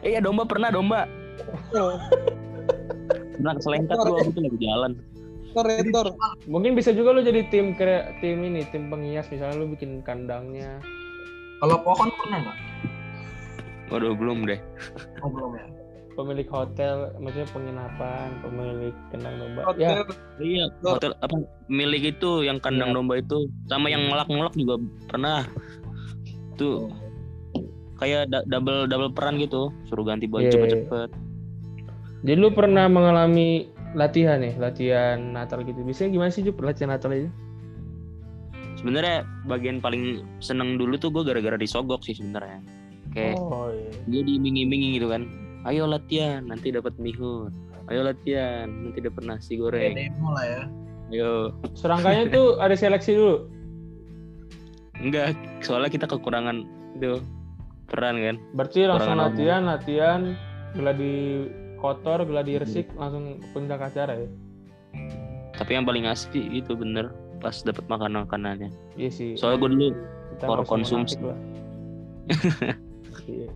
Eh 0.00 0.10
ya 0.16 0.20
domba 0.24 0.48
pernah 0.48 0.72
domba. 0.72 1.04
Pernah 3.40 3.54
keselengkat 3.56 3.96
gue 3.96 4.12
waktu 4.12 4.30
itu 4.30 4.40
lagi 4.42 4.58
jalan. 4.60 4.92
Koridor. 5.50 6.14
mungkin 6.46 6.78
bisa 6.78 6.94
juga 6.94 7.10
lu 7.10 7.20
jadi 7.20 7.42
tim 7.48 7.74
kre- 7.74 8.14
tim 8.20 8.38
ini 8.38 8.62
tim 8.70 8.86
penghias 8.86 9.26
misalnya 9.28 9.58
lu 9.58 9.66
bikin 9.66 9.98
kandangnya 10.00 10.78
Kalau 11.58 11.82
pohon 11.82 12.06
pernah 12.06 12.38
nggak? 12.40 12.58
Waduh 13.90 14.14
belum 14.14 14.46
deh. 14.46 14.60
Oh 15.20 15.28
belum 15.28 15.52
ya. 15.54 15.66
pemilik 16.10 16.46
hotel 16.46 17.10
maksudnya 17.16 17.48
penginapan 17.48 18.28
pemilik 18.40 18.92
kandang 19.08 19.34
domba 19.36 19.60
ya 19.74 19.90
Hotel. 19.96 20.06
Iya 20.38 20.64
hotel 20.80 21.12
apa 21.18 21.36
milik 21.66 22.02
itu 22.12 22.30
yang 22.44 22.60
kandang 22.60 22.92
Iya. 22.92 22.96
domba 22.96 23.14
itu 23.16 23.38
sama 23.66 23.88
yang 23.88 24.06
ngelak-ngelak 24.06 24.52
juga 24.52 24.74
pernah. 25.08 25.42
Tuh 26.54 26.92
kayak 27.96 28.28
da- 28.28 28.46
double 28.46 28.86
double 28.86 29.10
peran 29.10 29.34
gitu 29.36 29.74
suruh 29.84 30.04
ganti 30.04 30.24
baju 30.24 30.44
Iya. 30.44 30.52
cepet-cepet 30.52 31.10
jadi 32.20 32.36
lu 32.36 32.52
pernah 32.52 32.86
mengalami 32.86 33.72
latihan 33.96 34.38
nih 34.38 34.54
latihan 34.60 35.18
Natal 35.34 35.64
gitu. 35.64 35.80
Biasanya 35.82 36.10
gimana 36.14 36.30
sih 36.30 36.44
Jup 36.44 36.60
latihan 36.60 36.92
Natal 36.92 37.10
itu 37.16 37.30
sebenarnya 38.80 39.28
bagian 39.44 39.84
paling 39.84 40.24
seneng 40.40 40.80
dulu 40.80 40.96
tuh 40.96 41.12
gue 41.12 41.24
gara-gara 41.24 41.56
disogok 41.56 42.00
sih 42.04 42.16
sebenarnya. 42.16 42.60
Kayak 43.10 43.36
oh 43.42 43.68
iya. 43.74 43.90
dia 44.06 44.22
diiming-iming 44.24 45.00
gitu 45.00 45.10
kan. 45.10 45.26
Ayo 45.68 45.84
latihan 45.84 46.48
nanti 46.48 46.72
dapat 46.72 46.96
mihun 46.96 47.52
ayo 47.90 48.06
latihan 48.06 48.70
nanti 48.70 49.02
dapat 49.02 49.22
nasi 49.26 49.58
goreng. 49.58 49.98
Demo 49.98 50.30
lah 50.32 50.46
ya. 50.46 50.62
ayo. 51.10 51.32
Serangkanya 51.74 52.30
tuh 52.30 52.46
ada 52.64 52.78
seleksi 52.78 53.18
dulu? 53.18 53.36
Enggak 55.02 55.34
soalnya 55.60 55.90
kita 55.90 56.06
kekurangan 56.06 56.64
itu. 56.96 57.18
Peran 57.90 58.22
kan. 58.22 58.36
Berarti 58.54 58.86
langsung 58.86 59.18
Kurang 59.18 59.34
latihan 59.34 59.62
latihan 59.66 60.20
gladi 60.78 61.50
kotor 61.80 62.22
gladi 62.28 62.60
resik 62.60 62.86
langsung 62.94 63.40
puncak 63.56 63.80
acara 63.80 64.20
ya. 64.20 64.28
Tapi 65.56 65.70
yang 65.76 65.84
paling 65.88 66.04
sih 66.12 66.44
itu 66.52 66.72
bener 66.76 67.12
pas 67.40 67.56
dapat 67.64 67.84
makanan 67.88 68.28
makanannya 68.28 68.70
iya 69.00 69.10
sih. 69.10 69.34
Soalnya 69.34 69.58
gue 69.64 69.70
dulu 69.74 69.86
kita 70.36 70.44
for 70.46 70.60
konsumsi. 70.68 71.16
Iya. 73.26 73.50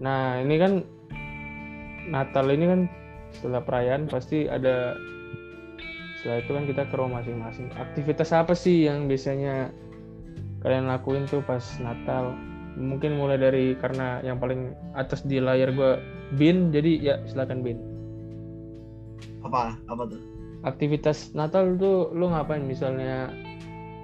nah 0.00 0.40
ini 0.40 0.56
kan 0.56 0.84
Natal 2.08 2.48
ini 2.48 2.64
kan 2.66 2.80
setelah 3.32 3.62
perayaan 3.62 4.08
pasti 4.08 4.48
ada 4.48 4.96
setelah 6.18 6.40
itu 6.42 6.50
kan 6.50 6.64
kita 6.66 6.82
ke 6.88 6.94
rumah 6.98 7.20
masing-masing. 7.22 7.68
Aktivitas 7.76 8.34
apa 8.34 8.56
sih 8.56 8.88
yang 8.88 9.06
biasanya 9.06 9.70
kalian 10.64 10.90
lakuin 10.90 11.28
tuh 11.28 11.44
pas 11.44 11.62
Natal? 11.78 12.34
Mungkin 12.74 13.16
mulai 13.16 13.38
dari 13.38 13.76
karena 13.78 14.24
yang 14.24 14.40
paling 14.40 14.74
atas 14.98 15.22
di 15.22 15.38
layar 15.38 15.70
gua 15.76 16.00
Bin 16.36 16.68
jadi 16.68 16.90
ya 17.00 17.14
silakan 17.24 17.64
Bin 17.64 17.78
Apa? 19.40 19.78
Apa 19.86 20.04
tuh? 20.04 20.20
aktivitas 20.58 21.38
Natal 21.38 21.78
tuh 21.78 22.10
lu 22.10 22.26
ngapain 22.28 22.58
misalnya 22.60 23.30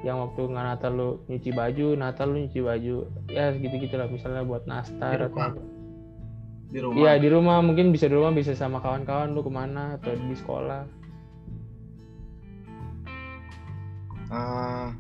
yang 0.07 0.23
waktu 0.23 0.47
nggak 0.47 0.67
Natal 0.71 0.93
lu 0.95 1.09
nyuci 1.27 1.51
baju 1.51 1.99
Natal 1.99 2.31
lu 2.31 2.47
nyuci 2.47 2.61
baju 2.63 2.97
ya 3.27 3.51
gitu 3.59 3.75
gitu 3.75 3.95
lah 3.99 4.07
misalnya 4.07 4.47
buat 4.47 4.63
nastar 4.65 5.19
Di 5.19 5.27
atau 5.27 5.35
rumah. 5.35 5.51
apa. 5.51 5.63
Di 6.71 6.79
rumah. 6.79 6.97
Iya 7.03 7.13
di 7.19 7.29
rumah 7.29 7.59
mungkin 7.59 7.91
bisa 7.91 8.07
di 8.07 8.15
rumah 8.15 8.31
bisa 8.31 8.55
sama 8.55 8.79
kawan-kawan 8.79 9.35
lu 9.35 9.43
ke 9.43 9.51
mana 9.51 9.99
atau 9.99 10.15
di 10.15 10.37
sekolah 10.39 10.83
Ah, 14.31 14.91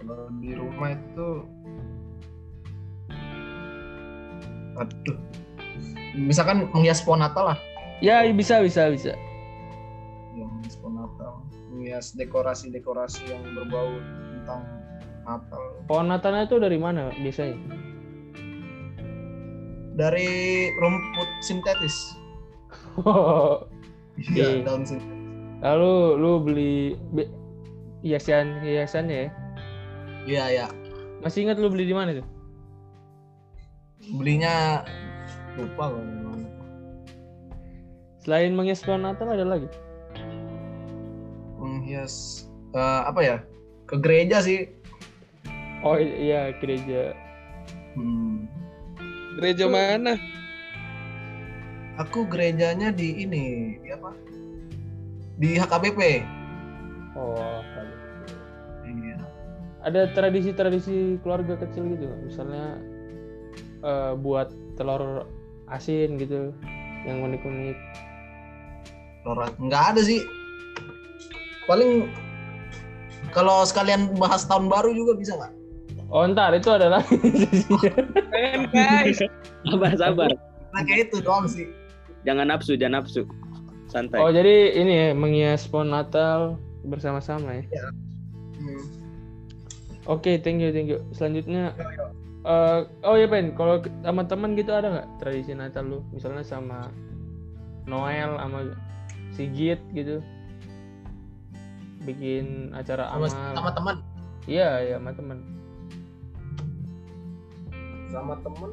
kalau 0.00 0.26
di 0.38 0.50
rumah 0.54 0.90
itu 0.90 1.28
aduh 4.74 5.18
misalkan 6.14 6.68
menghias 6.72 7.02
pohon 7.04 7.20
Natal 7.20 7.54
lah. 7.54 7.58
Ya 8.02 8.26
bisa 8.30 8.60
bisa 8.62 8.90
bisa. 8.90 9.12
Ya, 10.34 10.44
menghias 10.46 10.76
pohon 10.78 11.00
Natal. 11.00 11.42
Menghias 11.72 12.14
dekorasi-dekorasi 12.14 13.30
yang 13.30 13.42
berbau 13.56 13.90
tentang 14.36 14.62
Natal. 15.24 15.62
Pohon 15.86 16.06
Natalnya 16.10 16.44
tuh 16.48 16.60
dari 16.60 16.76
mana 16.76 17.10
biasanya? 17.20 17.56
Dari 19.96 20.30
rumput 20.80 21.28
sintetis. 21.44 21.96
Iya. 24.12 24.60
iya. 24.60 24.68
daun 24.68 24.84
sintetis. 24.84 25.08
Lalu 25.64 25.94
lu 26.20 26.32
beli 26.44 26.74
be- 27.16 27.32
hiasan 28.04 28.60
hiasannya 28.60 29.16
ya? 29.16 29.28
Iya 30.28 30.44
ya 30.52 30.66
masih 31.22 31.46
ingat 31.46 31.56
lu 31.62 31.70
beli 31.70 31.86
di 31.86 31.94
mana 31.94 32.18
tuh 32.18 32.26
belinya 34.18 34.82
lupa 35.58 35.92
kalau 35.92 36.02
di 36.04 36.16
mana 36.24 36.48
selain 38.22 38.52
menghias 38.54 38.80
pohon 38.86 39.02
Natal 39.04 39.28
ada 39.32 39.44
lagi 39.44 39.68
menghias 41.58 42.46
eh, 42.72 43.00
apa 43.04 43.20
ya 43.20 43.36
ke 43.86 43.98
gereja 44.00 44.40
sih 44.40 44.70
oh 45.82 45.98
iya 45.98 46.54
gereja 46.58 47.12
Hmm. 47.92 48.48
Gereja 49.36 49.68
mana? 49.68 50.16
Aku 52.00 52.24
gerejanya 52.24 52.88
di 52.88 53.20
ini, 53.20 53.76
di 53.84 53.88
apa? 53.92 54.16
Di 55.36 55.60
HKBP. 55.60 56.00
oh 57.12 57.60
Iya. 58.82 59.20
ada 59.84 60.08
tradisi-tradisi 60.16 61.20
keluarga 61.20 61.60
kecil 61.60 61.92
gitu 61.92 62.08
misalnya 62.24 62.80
eh, 63.84 64.12
buat 64.16 64.48
telur 64.80 65.28
asin 65.72 66.16
gitu 66.16 66.52
yang 67.02 67.24
unik-unik 67.24 67.76
Lorat. 69.22 69.54
Nggak 69.56 69.82
ada 69.94 70.00
sih. 70.02 70.18
Paling 71.64 72.10
kalau 73.30 73.62
sekalian 73.62 74.12
bahas 74.18 74.42
tahun 74.44 74.66
baru 74.66 74.92
juga 74.92 75.14
bisa 75.16 75.32
nggak? 75.38 75.52
oh 76.12 76.28
ntar 76.28 76.52
itu 76.52 76.68
ada 76.68 76.92
lagi 76.92 77.16
sabar 79.64 79.92
sabar 79.96 80.30
Nah 80.76 80.84
kayak 80.84 81.08
itu 81.08 81.24
doang 81.24 81.48
sih. 81.48 81.72
jangan 82.28 82.52
nafsu 82.52 82.76
jangan 82.76 83.00
nafsu 83.00 83.24
santai 83.88 84.20
oh 84.20 84.28
jadi 84.28 84.76
ini 84.76 84.92
ya 84.92 85.08
menghias 85.16 85.64
pohon 85.64 85.88
Natal 85.88 86.60
bersama-sama 86.84 87.56
ya 87.56 87.64
Hmm. 88.62 88.84
oke 90.06 90.38
thank 90.44 90.60
you 90.60 90.68
thank 90.70 90.86
you 90.86 91.00
selanjutnya 91.10 91.72
eh, 92.42 92.78
oh 93.02 93.14
ya 93.14 93.26
pen 93.26 93.54
kalau 93.54 93.78
ke- 93.78 93.92
sama 94.00 94.22
teman 94.24 94.54
gitu 94.54 94.70
ada 94.70 94.88
nggak 94.90 95.08
tradisi 95.18 95.52
Natal 95.52 95.84
lu 95.84 95.98
misalnya 96.10 96.42
sama 96.42 96.90
Noel 97.84 98.36
sama 98.36 98.58
Sigit 99.32 99.80
gitu 99.90 100.18
bikin 102.02 102.70
acara 102.72 103.06
Sama, 103.08 103.26
amal 103.26 103.54
sama 103.54 103.70
teman. 103.72 103.96
iya 104.44 104.68
iya 104.82 104.96
sama 104.98 105.10
teman 105.12 105.38
Sama 108.06 108.34
temen 108.38 108.70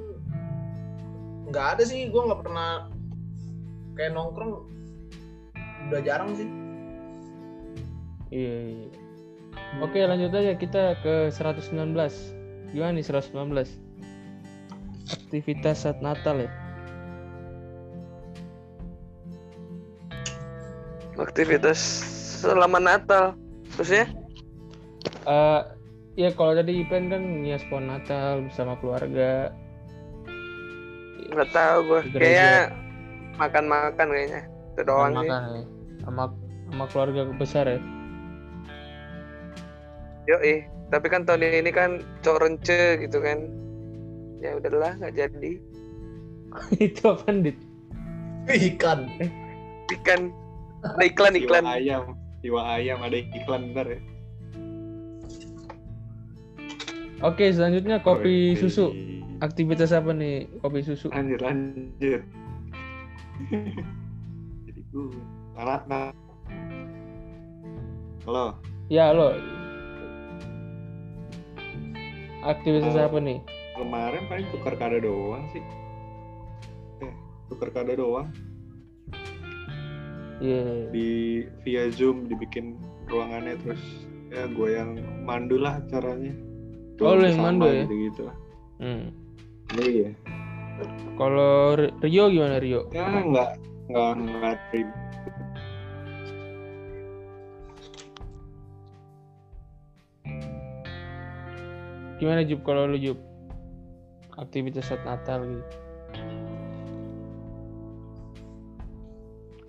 nggak 1.47 1.65
ada 1.73 1.83
sih. 1.83 2.11
Gue 2.11 2.21
nggak 2.27 2.41
pernah 2.43 2.91
kayak 3.95 4.13
nongkrong. 4.13 4.67
udah 5.89 6.01
jarang 6.05 6.35
sih. 6.35 6.45
Iya, 8.29 8.55
iya. 8.69 8.87
Oke, 9.81 9.97
lanjut 10.05 10.29
aja 10.29 10.53
kita 10.53 10.99
ke 11.01 11.31
119. 11.31 11.73
Gimana 12.73 13.01
nih 13.01 13.05
119? 13.05 13.33
Aktivitas 15.09 15.85
saat 15.85 15.97
Natal 16.05 16.45
ya? 16.45 16.51
Aktivitas 21.17 21.79
selama 22.39 22.77
Natal. 22.77 23.33
Terusnya? 23.75 24.05
Eh, 25.25 25.61
ya 26.15 26.29
kalau 26.37 26.53
tadi 26.55 26.81
event 26.81 27.11
kan 27.11 27.23
ngias 27.43 27.65
pohon 27.67 27.89
Natal 27.89 28.45
bersama 28.47 28.77
keluarga. 28.79 29.51
Nggak 31.29 31.49
tahu 31.53 31.77
gue. 31.85 32.01
Kayaknya 32.15 32.73
makan-makan 33.37 34.07
kayaknya. 34.09 34.41
Itu 34.73 34.81
doang 34.85 35.13
sih. 35.19 35.29
makan 35.29 35.41
ya. 35.53 35.63
Sama 36.05 36.23
sama 36.69 36.85
keluarga 36.89 37.21
besar 37.35 37.65
ya. 37.65 37.79
Yoi. 40.29 40.78
Tapi 40.89 41.05
kan 41.05 41.21
tahun 41.25 41.45
ini 41.45 41.69
kan 41.69 42.01
cok 42.25 42.37
rence 42.41 42.97
gitu 42.97 43.21
kan. 43.21 43.45
Ya 44.41 44.57
udahlah 44.57 44.97
nggak 44.97 45.15
jadi. 45.15 45.51
Itu 46.85 47.01
apa 47.13 47.29
dit? 47.29 47.57
Ikan. 48.49 49.05
Ikan. 49.93 50.33
Ada 50.79 51.03
iklan 51.05 51.35
iklan. 51.35 51.63
Jiwa 51.67 51.75
ayam, 51.75 52.03
jiwa 52.39 52.61
ayam 52.79 52.99
ada 53.03 53.17
iklan 53.19 53.75
ntar 53.75 53.85
ya. 53.91 53.99
Oke, 57.19 57.51
selanjutnya 57.51 57.99
kopi 57.99 58.55
Oke. 58.55 58.63
susu. 58.63 58.95
Aktivitas 59.43 59.91
apa 59.91 60.15
nih 60.15 60.47
kopi 60.63 60.79
susu? 60.79 61.11
Lanjut, 61.11 61.43
lanjut. 61.43 62.23
Jadi 64.67 64.81
gue 64.87 65.19
nah. 65.59 66.15
Halo, 68.23 68.55
Ya 68.87 69.11
lo. 69.11 69.58
Aktivitas 72.41 72.93
Eh, 72.93 73.03
apa 73.03 73.17
nih? 73.17 73.39
kemarin 73.73 74.23
paling 74.27 74.47
tukar 74.51 74.75
kado 74.75 74.99
doang 74.99 75.43
sih. 75.49 75.63
Eh, 76.99 77.13
tukar 77.47 77.71
kado 77.71 77.95
doang 77.95 78.27
Iya. 80.39 80.87
di 80.89 81.09
via 81.61 81.87
Zoom 81.89 82.27
dibikin 82.27 82.75
ruangannya 83.07 83.55
terus 83.57 83.83
ya 84.27 84.47
gue 84.47 84.69
yang 84.71 84.95
mandu 85.21 85.59
lah 85.59 85.83
caranya. 85.87 86.31
Oh, 86.99 87.15
lu 87.15 87.23
yang 87.23 87.39
mandu 87.39 87.67
ya? 87.67 87.83
Gitu 87.83 87.95
gitu 88.07 88.21
lah. 88.23 88.35
Hmm. 88.79 89.11
Iya. 89.75 90.11
Kalau 91.15 91.75
R- 91.75 91.91
Rio 91.99 92.23
gimana 92.29 92.55
Rio? 92.57 92.87
Ya 92.89 93.03
nggak 93.03 93.49
nggak 93.89 94.11
nggak 94.15 94.55
Gimana 102.19 102.43
Jup 102.43 102.61
kalau 102.67 102.85
lu 102.85 102.99
Jup? 102.99 103.19
Aktivitas 104.35 104.87
saat 104.87 105.03
Natal 105.03 105.43
gitu. 105.43 105.63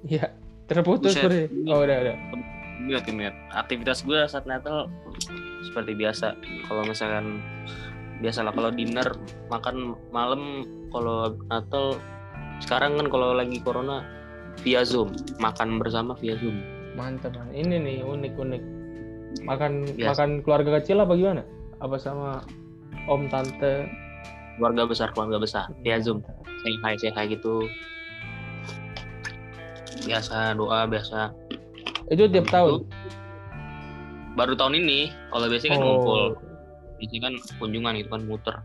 Iya, 0.01 0.33
terputus 0.65 1.13
Buset. 1.13 1.53
Oh, 1.69 1.85
udah, 1.85 1.97
udah. 2.01 2.17
Lihat 2.89 3.05
lihat 3.13 3.37
aktivitas 3.53 4.03
gue 4.03 4.17
saat 4.25 4.49
Natal 4.49 4.89
seperti 5.61 5.93
biasa 5.93 6.33
kalau 6.65 6.83
misalkan 6.89 7.45
biasa 8.25 8.41
lah 8.41 8.53
kalau 8.57 8.73
dinner 8.73 9.05
makan 9.53 9.93
malam 10.09 10.65
kalau 10.89 11.37
Natal 11.53 12.01
sekarang 12.65 12.97
kan 12.97 13.07
kalau 13.13 13.37
lagi 13.37 13.61
corona 13.61 14.01
via 14.65 14.81
zoom 14.81 15.13
makan 15.37 15.77
bersama 15.77 16.17
via 16.17 16.41
zoom 16.41 16.57
Mantap. 16.99 17.33
man. 17.39 17.49
Ini 17.55 17.77
nih 17.81 17.97
unik-unik. 18.03 18.63
Makan 19.47 19.73
Biasa. 19.95 20.09
makan 20.11 20.31
keluarga 20.43 20.71
kecil 20.83 20.99
apa 21.01 21.15
gimana? 21.15 21.43
Apa 21.81 21.97
sama 21.97 22.45
om 23.07 23.25
tante? 23.27 23.89
keluarga 24.53 24.85
besar 24.85 25.09
keluarga 25.11 25.41
besar 25.41 25.65
via 25.81 25.97
zoom 25.97 26.21
Mantap. 26.21 26.45
say 26.61 26.75
hi 26.77 26.93
say 26.95 27.09
hi 27.11 27.25
gitu 27.27 27.65
biasa 30.03 30.53
doa 30.53 30.85
biasa 30.85 31.33
Itu 32.07 32.29
tiap 32.29 32.45
tahun. 32.47 32.85
baru 34.31 34.53
tahun 34.55 34.77
ini 34.79 35.01
kalau 35.29 35.49
biasanya 35.49 35.71
kan 35.71 35.81
Oh. 35.81 35.85
ngumpul 35.87 36.23
biasanya 36.95 37.21
kan 37.23 37.35
kunjungan 37.57 37.93
gitu 37.97 38.09
kan 38.11 38.23
muter 38.23 38.57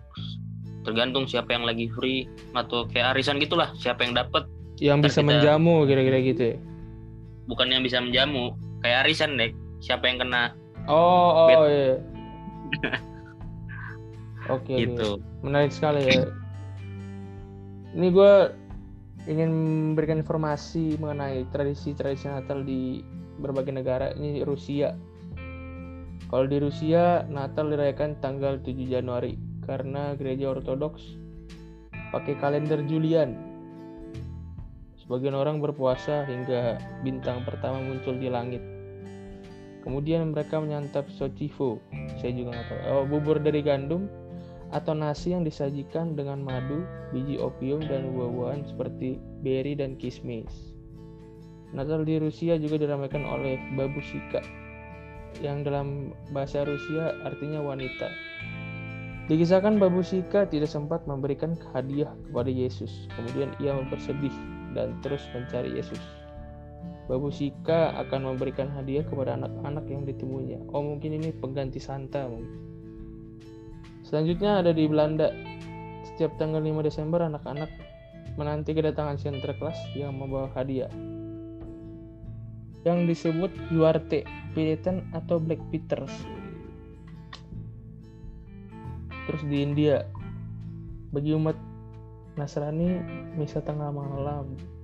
tergantung 0.83 1.23
siapa 1.23 1.49
yang 1.49 1.63
lagi 1.63 1.87
free 1.89 2.27
atau 2.51 2.83
kayak 2.85 3.15
arisan 3.15 3.39
gitulah 3.39 3.71
siapa 3.73 4.03
yang 4.03 4.11
dapat 4.13 4.43
Yang 4.75 4.97
Ntar 4.97 5.07
bisa 5.07 5.15
kita- 5.15 5.29
menjamu 5.31 5.75
kira-kira 5.85 6.17
gitu 6.21 6.43
ya. 6.45 6.57
bukan 7.45 7.67
yang 7.69 7.81
bisa 7.81 7.97
menjamu 7.97 8.51
kayak 8.81 9.07
arisan 9.07 9.39
deh 9.39 9.55
siapa 9.79 10.05
yang 10.05 10.19
kena 10.19 10.51
Oh, 10.85 11.47
oh 11.47 11.65
iya. 11.65 11.97
Oke, 14.45 14.77
oke. 14.77 14.93
gitu 14.93 15.09
menarik 15.41 15.73
sekali 15.73 16.05
ya. 16.05 16.29
Ini 17.97 18.07
gue 18.13 18.33
ingin 19.25 19.49
memberikan 19.49 20.21
informasi 20.21 21.01
mengenai 21.01 21.49
tradisi-tradisi 21.49 22.29
Natal 22.29 22.61
di 22.61 23.01
berbagai 23.41 23.73
negara. 23.73 24.13
Ini 24.13 24.45
Rusia. 24.45 24.93
Kalau 26.29 26.45
di 26.45 26.57
Rusia, 26.61 27.25
Natal 27.25 27.73
dirayakan 27.73 28.21
tanggal 28.21 28.61
7 28.61 28.85
Januari 28.85 29.33
karena 29.65 30.13
gereja 30.13 30.53
Ortodoks 30.53 31.17
pakai 32.13 32.37
kalender 32.37 32.85
Julian. 32.85 33.33
Sebagian 35.01 35.37
orang 35.37 35.61
berpuasa 35.61 36.25
hingga 36.25 36.81
bintang 37.01 37.45
pertama 37.45 37.81
muncul 37.81 38.17
di 38.17 38.29
langit. 38.29 38.74
Kemudian 39.85 40.33
mereka 40.33 40.57
menyantap 40.57 41.05
sochivo. 41.13 41.77
Saya 42.17 42.33
juga 42.33 42.57
nggak 42.57 42.67
tahu. 42.73 42.81
Oh, 42.89 43.03
bubur 43.05 43.37
dari 43.37 43.61
gandum 43.61 44.09
atau 44.73 44.97
nasi 44.97 45.31
yang 45.31 45.45
disajikan 45.45 46.17
dengan 46.17 46.41
madu, 46.41 46.81
biji 47.13 47.37
opium, 47.37 47.85
dan 47.85 48.09
buah-buahan 48.17 48.65
seperti 48.65 49.21
beri 49.45 49.77
dan 49.77 49.93
kismis. 49.95 50.49
Natal 51.69 52.01
di 52.01 52.17
Rusia 52.17 52.57
juga 52.57 52.81
diramaikan 52.81 53.23
oleh 53.29 53.61
babushka, 53.77 54.41
yang 55.43 55.61
dalam 55.61 56.17
bahasa 56.33 56.65
Rusia 56.65 57.13
artinya 57.21 57.61
wanita. 57.61 58.09
Dikisahkan 59.29 59.77
babushka 59.77 60.49
tidak 60.49 60.69
sempat 60.69 61.05
memberikan 61.05 61.53
hadiah 61.73 62.09
kepada 62.29 62.49
Yesus, 62.49 63.05
kemudian 63.13 63.53
ia 63.61 63.77
bersedih 63.89 64.33
dan 64.73 64.97
terus 65.05 65.21
mencari 65.33 65.77
Yesus. 65.77 66.01
Babushka 67.05 67.93
akan 68.01 68.33
memberikan 68.33 68.65
hadiah 68.73 69.05
kepada 69.05 69.37
anak-anak 69.37 69.85
yang 69.85 70.09
ditemuinya. 70.09 70.73
Oh 70.73 70.81
mungkin 70.81 71.21
ini 71.21 71.29
pengganti 71.37 71.77
Santa 71.77 72.25
mungkin. 72.25 72.65
Selanjutnya 74.01 74.65
ada 74.65 74.73
di 74.73 74.89
Belanda. 74.89 75.29
Setiap 76.05 76.33
tanggal 76.41 76.61
5 76.61 76.81
Desember 76.81 77.21
anak-anak 77.25 77.69
menanti 78.41 78.73
kedatangan 78.73 79.21
Sinterklas 79.21 79.77
yang 79.93 80.17
membawa 80.17 80.49
hadiah. 80.57 80.89
Yang 82.85 82.99
disebut 83.13 83.51
Juarte, 83.69 84.25
Puritan 84.53 85.05
atau 85.13 85.37
Black 85.37 85.61
Peters. 85.69 86.13
Terus 89.25 89.41
di 89.49 89.61
India, 89.65 90.05
bagi 91.09 91.33
umat 91.33 91.57
Nasrani, 92.37 93.01
misa 93.37 93.61
tengah 93.61 93.89
malam 93.89 94.74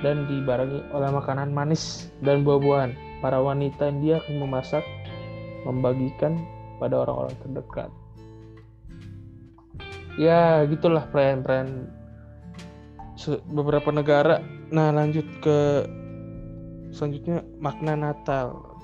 dan 0.00 0.26
dibarengi 0.26 0.80
oleh 0.90 1.10
makanan 1.12 1.54
manis 1.54 2.10
dan 2.24 2.42
buah-buahan. 2.42 3.22
Para 3.22 3.40
wanita 3.40 3.88
India 3.88 4.20
akan 4.20 4.34
memasak, 4.42 4.84
membagikan 5.64 6.40
pada 6.82 7.06
orang-orang 7.06 7.36
terdekat. 7.40 7.90
Ya, 10.14 10.62
gitulah 10.70 11.06
perayaan-perayaan 11.10 11.90
beberapa 13.50 13.90
negara. 13.90 14.44
Nah, 14.70 14.94
lanjut 14.94 15.26
ke 15.42 15.88
selanjutnya 16.94 17.42
makna 17.58 17.98
Natal. 17.98 18.78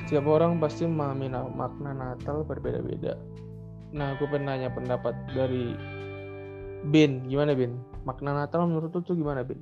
Setiap 0.00 0.26
orang 0.26 0.58
pasti 0.58 0.88
memahami 0.88 1.28
na- 1.28 1.52
makna 1.52 1.92
Natal 1.92 2.42
berbeda-beda. 2.48 3.20
Nah, 3.90 4.14
aku 4.14 4.30
pengen 4.30 4.48
nanya 4.48 4.70
pendapat 4.72 5.12
dari 5.34 5.74
Bin. 6.88 7.26
Gimana, 7.28 7.52
Bin? 7.52 7.89
Makna 8.00 8.32
Natal 8.32 8.64
menurut 8.64 8.96
lu 8.96 9.04
tuh 9.04 9.12
gimana, 9.12 9.44
Bin? 9.44 9.60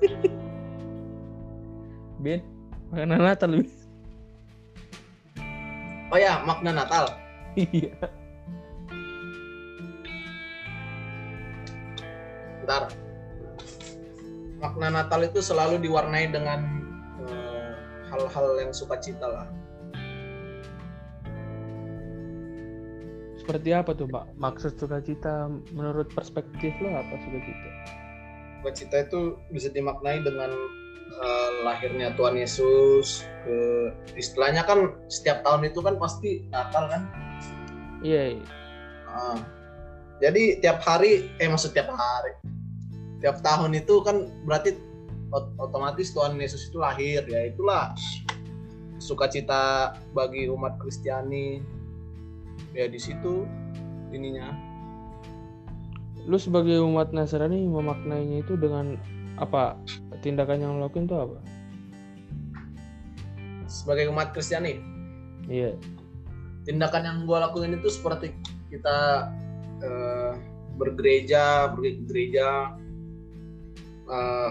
Bin, 2.20 2.44
makna 2.92 3.16
Natal, 3.16 3.56
Bin. 3.56 3.64
Oh 6.12 6.20
ya, 6.20 6.44
makna 6.44 6.76
Natal. 6.76 7.08
Iya. 7.56 7.96
Bentar. 12.60 12.92
Makna 14.60 14.92
Natal 14.92 15.24
itu 15.24 15.40
selalu 15.40 15.80
diwarnai 15.80 16.28
dengan 16.28 16.68
eh, 17.24 17.72
hal-hal 18.12 18.60
yang 18.60 18.76
sukacita 18.76 19.24
lah. 19.24 19.48
Seperti 23.50 23.70
apa 23.74 23.90
tuh 23.98 24.06
Pak? 24.06 24.24
Maksud 24.38 24.78
sukacita 24.78 25.50
menurut 25.74 26.06
perspektif 26.14 26.70
lo 26.78 26.94
apa 26.94 27.14
sukacita? 27.18 27.68
Sukacita 28.62 28.96
itu 29.10 29.20
bisa 29.50 29.68
dimaknai 29.74 30.22
dengan 30.22 30.54
eh, 31.10 31.50
lahirnya 31.66 32.14
Tuhan 32.14 32.38
Yesus 32.38 33.26
ke 33.42 33.58
istilahnya 34.14 34.62
kan 34.62 34.94
setiap 35.10 35.42
tahun 35.42 35.66
itu 35.66 35.82
kan 35.82 35.98
pasti 35.98 36.46
Natal 36.54 36.86
kan 36.86 37.02
Iya, 38.00 38.38
iya. 38.38 38.46
Ah. 39.10 39.36
jadi 40.22 40.62
tiap 40.62 40.80
hari 40.86 41.26
eh 41.42 41.50
maksud 41.50 41.74
tiap 41.74 41.90
hari 41.90 42.32
tiap 43.18 43.42
tahun 43.42 43.74
itu 43.74 44.00
kan 44.06 44.30
berarti 44.46 44.78
ot- 45.34 45.52
otomatis 45.58 46.14
Tuhan 46.14 46.38
Yesus 46.38 46.70
itu 46.70 46.78
lahir 46.78 47.26
ya 47.26 47.50
itulah 47.50 47.90
sukacita 49.02 49.92
bagi 50.14 50.46
umat 50.46 50.78
Kristiani 50.78 51.60
ya 52.74 52.86
di 52.86 52.98
situ 53.00 53.46
ininya 54.14 54.54
lu 56.28 56.36
sebagai 56.36 56.78
umat 56.84 57.10
Nasrani 57.16 57.64
memaknainya 57.64 58.44
itu 58.44 58.54
dengan 58.54 59.00
apa? 59.40 59.80
Tindakan 60.20 60.60
yang 60.60 60.72
lo 60.76 60.84
lakuin 60.86 61.08
itu 61.08 61.16
apa? 61.16 61.40
sebagai 63.70 64.10
umat 64.10 64.34
Kristiani 64.34 64.82
Iya. 65.46 65.78
tindakan 66.66 67.02
yang 67.06 67.18
gue 67.24 67.38
lakuin 67.38 67.78
itu 67.78 67.88
seperti 67.88 68.34
kita 68.68 69.30
eh, 69.80 70.32
bergereja 70.76 71.70
pergi 71.72 71.90
ke 71.96 72.02
gereja 72.10 72.48
eh, 74.10 74.50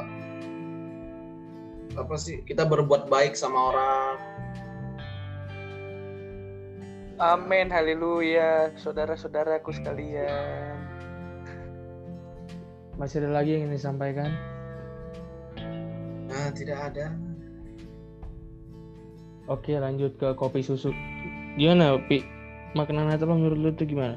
apa 1.99 2.15
sih 2.15 2.41
kita 2.47 2.63
berbuat 2.63 3.11
baik 3.11 3.35
sama 3.35 3.75
orang 3.75 4.15
Amin, 7.19 7.67
haleluya, 7.67 8.71
saudara-saudaraku 8.79 9.75
sekalian. 9.75 10.79
Masih 12.95 13.19
ada 13.19 13.43
lagi 13.43 13.59
yang 13.59 13.67
ingin 13.67 13.75
disampaikan? 13.75 14.31
nah 16.29 16.53
tidak 16.53 16.93
ada 16.93 17.11
Oke, 19.51 19.75
lanjut 19.75 20.15
ke 20.15 20.31
kopi 20.37 20.63
susu. 20.63 20.95
Gimana, 21.59 21.99
Pi? 22.07 22.23
Makna 22.71 23.03
Natal 23.11 23.35
menurut 23.35 23.59
lu 23.59 23.69
itu 23.75 23.83
gimana? 23.83 24.15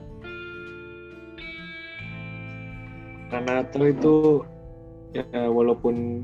Karena 3.35 3.67
Natal 3.67 3.83
itu 3.91 4.47
ya 5.11 5.27
walaupun 5.51 6.23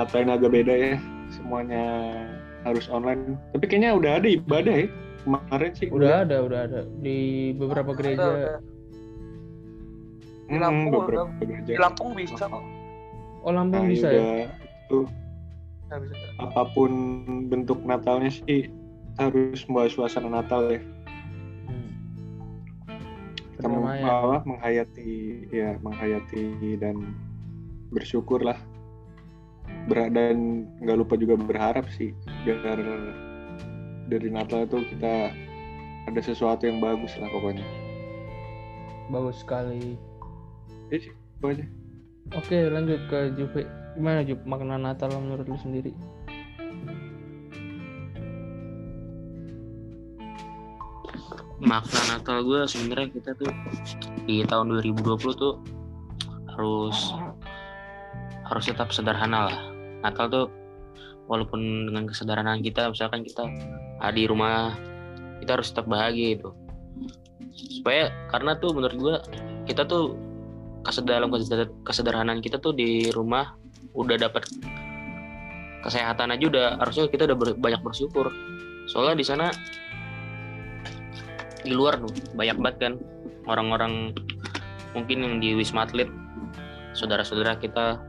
Natalnya 0.00 0.40
agak 0.40 0.56
beda 0.56 0.72
ya, 0.72 0.96
semuanya 1.28 1.84
harus 2.64 2.88
online. 2.88 3.36
Tapi 3.52 3.64
kayaknya 3.68 3.92
udah 3.92 4.12
ada 4.22 4.28
ibadah 4.30 4.76
ya 4.86 4.88
kemarin 5.24 5.72
sih. 5.72 5.88
Udah 5.88 6.22
ada, 6.28 6.36
udah 6.44 6.60
ada 6.68 6.80
di 7.00 7.50
beberapa 7.56 7.90
Ada, 7.92 7.98
gereja. 7.98 8.24
ada. 8.28 8.54
di 10.44 10.52
Hmm, 10.52 10.60
Lampung 10.60 10.92
beberapa 10.92 11.30
gereja. 11.40 11.72
Di 11.72 11.80
Lampung 11.80 12.10
bisa 12.12 12.44
kok. 12.44 12.64
Oh, 13.44 13.52
Lampung 13.52 13.84
Nah, 13.84 13.92
bisa 13.92 14.08
ya? 14.08 14.20
udah 14.20 14.36
itu 14.84 14.98
bisa. 16.04 16.26
apa 16.40 16.62
pun 16.76 16.90
bentuk 17.48 17.80
Natalnya 17.84 18.28
sih 18.28 18.68
harus 19.16 19.64
membawa 19.68 19.88
suasana 19.88 20.28
Natal 20.28 20.68
ya. 20.68 20.80
Hmm. 21.64 21.88
Kita 23.56 23.68
apa, 23.70 24.44
menghayati 24.44 25.12
ya 25.48 25.80
menghayati 25.80 26.76
dan 26.76 27.16
bersyukur 27.88 28.44
lah. 28.44 28.58
Ber- 29.88 30.12
dan 30.12 30.68
nggak 30.84 30.96
lupa 31.00 31.14
juga 31.16 31.40
berharap 31.40 31.88
sih 31.88 32.12
biar 32.44 32.60
dari 34.08 34.28
Natal 34.28 34.68
itu 34.68 34.84
kita 34.94 35.32
ada 36.04 36.20
sesuatu 36.20 36.68
yang 36.68 36.80
bagus 36.80 37.16
lah 37.16 37.28
pokoknya. 37.32 37.64
Bagus 39.08 39.40
sekali. 39.40 39.96
Ya 40.92 40.98
sih, 41.00 41.12
aja. 41.44 41.64
Oke, 42.36 42.56
lanjut 42.68 43.00
ke 43.08 43.32
Jupe. 43.36 43.62
Gimana 43.96 44.24
Jup 44.24 44.40
makna 44.48 44.76
Natal 44.80 45.12
menurut 45.12 45.48
lu 45.48 45.56
sendiri? 45.60 45.92
makna 51.64 52.20
Natal 52.20 52.44
gue 52.44 52.60
sebenarnya 52.68 53.08
kita 53.08 53.30
tuh 53.40 53.48
di 54.28 54.44
tahun 54.44 54.76
2020 54.84 55.16
tuh 55.32 55.56
harus 56.52 57.16
harus 58.44 58.64
tetap 58.68 58.92
sederhana 58.92 59.48
lah 59.48 59.58
Natal 60.04 60.28
tuh 60.28 60.46
walaupun 61.24 61.88
dengan 61.88 62.04
kesederhanaan 62.04 62.60
kita 62.60 62.92
misalkan 62.92 63.24
kita 63.24 63.48
ah, 64.00 64.12
di 64.14 64.24
rumah 64.26 64.74
kita 65.42 65.60
harus 65.60 65.70
tetap 65.70 65.86
bahagia 65.90 66.40
itu 66.40 66.50
supaya 67.54 68.10
karena 68.32 68.58
tuh 68.58 68.74
menurut 68.74 68.96
gue 68.98 69.16
kita 69.70 69.86
tuh 69.86 70.18
kesederhanaan 70.84 71.30
kesederhanaan 71.86 72.40
kita 72.42 72.60
tuh 72.60 72.76
di 72.76 73.08
rumah 73.14 73.56
udah 73.94 74.16
dapat 74.18 74.44
kesehatan 75.84 76.32
aja 76.32 76.44
udah 76.48 76.66
harusnya 76.80 77.06
kita 77.12 77.28
udah 77.28 77.36
banyak 77.60 77.80
bersyukur. 77.84 78.32
Soalnya 78.88 79.20
di 79.20 79.26
sana 79.26 79.46
di 81.64 81.72
luar 81.72 82.00
tuh 82.00 82.12
banyak 82.36 82.56
banget 82.60 82.76
kan 82.80 82.94
orang-orang 83.48 84.12
mungkin 84.92 85.24
yang 85.24 85.34
di 85.40 85.56
wisma 85.56 85.88
atlet 85.88 86.08
saudara-saudara 86.92 87.56
kita 87.56 88.00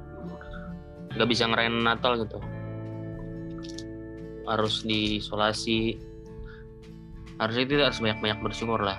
nggak 1.16 1.30
bisa 1.32 1.48
ngerayain 1.48 1.80
Natal 1.80 2.20
gitu 2.20 2.38
harus 4.48 4.82
diisolasi. 4.88 6.00
Harusnya 7.36 7.64
itu 7.68 7.74
harus 7.84 8.00
banyak-banyak 8.00 8.40
bersyukur 8.40 8.80
lah. 8.80 8.98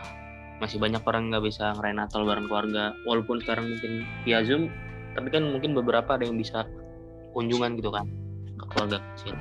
Masih 0.61 0.77
banyak 0.77 1.01
orang 1.05 1.33
nggak 1.33 1.45
bisa 1.45 1.73
ngerayain 1.77 1.99
Natal 1.99 2.23
bareng 2.29 2.47
keluarga. 2.49 2.93
Walaupun 3.09 3.41
sekarang 3.45 3.73
mungkin 3.73 4.05
via 4.25 4.45
Zoom 4.45 4.69
tapi 5.17 5.33
kan 5.33 5.49
mungkin 5.49 5.73
beberapa 5.73 6.21
ada 6.21 6.29
yang 6.29 6.37
bisa 6.37 6.69
kunjungan 7.33 7.81
gitu 7.81 7.89
kan 7.89 8.05
ke 8.61 8.65
keluarga 8.69 9.01
kecil. 9.17 9.37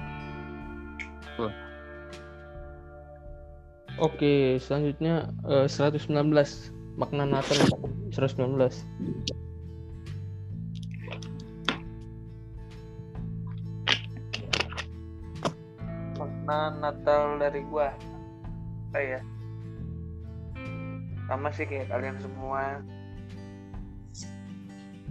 Oke, 3.95 4.59
selanjutnya 4.59 5.31
eh, 5.47 5.67
119 5.71 6.11
makna 6.99 7.23
Natal 7.23 7.59
119. 8.11 8.59
Natal 16.47 17.41
dari 17.41 17.61
gua. 17.65 17.89
Apa 18.91 18.99
ya? 19.01 19.21
Sama 21.25 21.49
sih 21.51 21.65
kayak 21.65 21.89
kalian 21.89 22.17
semua. 22.21 22.85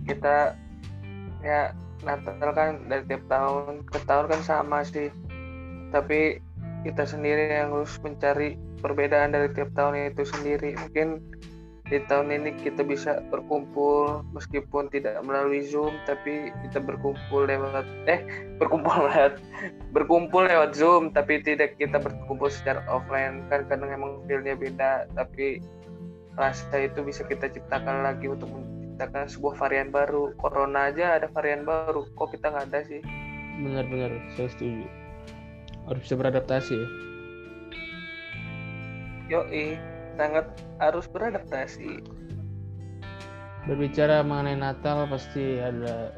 Kita 0.07 0.55
ya 1.43 1.75
Natal 2.07 2.51
kan 2.55 2.87
dari 2.87 3.03
tiap 3.09 3.25
tahun 3.27 3.83
ke 3.89 3.99
tahun 4.07 4.27
kan 4.31 4.41
sama 4.47 4.87
sih. 4.87 5.11
Tapi 5.91 6.39
kita 6.85 7.09
sendiri 7.09 7.49
yang 7.49 7.73
harus 7.73 7.97
mencari 8.05 8.61
perbedaan 8.85 9.33
dari 9.33 9.49
tiap 9.57 9.73
tahun 9.73 10.13
itu 10.13 10.23
sendiri. 10.29 10.77
Mungkin 10.77 11.19
di 11.85 12.01
tahun 12.09 12.33
ini 12.33 12.57
kita 12.65 12.81
bisa 12.81 13.21
berkumpul 13.29 14.25
meskipun 14.33 14.89
tidak 14.89 15.21
melalui 15.21 15.61
Zoom 15.69 15.93
tapi 16.09 16.49
kita 16.65 16.81
berkumpul 16.81 17.45
lewat 17.45 17.85
eh 18.09 18.25
berkumpul 18.57 19.05
lewat 19.13 19.37
berkumpul 19.93 20.49
lewat 20.49 20.73
Zoom 20.73 21.13
tapi 21.13 21.45
tidak 21.45 21.77
kita 21.77 22.01
berkumpul 22.01 22.49
secara 22.49 22.81
offline. 22.89 23.45
Kan 23.53 23.69
kadang 23.69 23.93
emang 23.93 24.25
feelnya 24.25 24.57
beda 24.57 25.13
tapi 25.13 25.61
rasa 26.41 26.89
itu 26.89 27.05
bisa 27.05 27.21
kita 27.29 27.53
ciptakan 27.53 28.01
lagi 28.01 28.33
untuk 28.33 28.49
menciptakan 28.49 29.29
sebuah 29.29 29.55
varian 29.61 29.93
baru. 29.93 30.33
Corona 30.41 30.89
aja 30.89 31.21
ada 31.21 31.29
varian 31.37 31.69
baru 31.69 32.09
kok 32.17 32.33
kita 32.33 32.49
nggak 32.49 32.65
ada 32.73 32.81
sih? 32.89 33.05
Benar-benar, 33.61 34.11
saya 34.35 34.49
setuju. 34.51 34.89
Harus 35.85 36.01
bisa 36.09 36.15
beradaptasi 36.17 36.75
ya. 36.75 36.89
yoi 39.25 39.94
sangat 40.17 40.47
harus 40.79 41.07
beradaptasi 41.11 42.03
Berbicara 43.65 44.21
mengenai 44.21 44.61
Natal 44.61 45.09
pasti 45.09 45.57
ada 45.57 46.13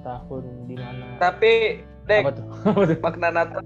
tahun 0.00 0.44
di 0.64 0.80
mana. 0.80 1.20
tapi 1.20 1.84
dek 2.08 2.24
Apa 2.24 2.30
tuh? 2.32 2.46
Makna 3.04 3.28
Natal 3.30 3.62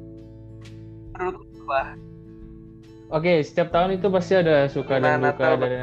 gua 1.62 1.94
Oke, 3.14 3.44
setiap 3.46 3.70
tahun 3.70 4.00
itu 4.00 4.11
pasti 4.11 4.33
ada 4.35 4.66
suka 4.66 4.98
dan 4.98 5.22
duka 5.22 5.31
Natal 5.31 5.53
dari 5.61 5.79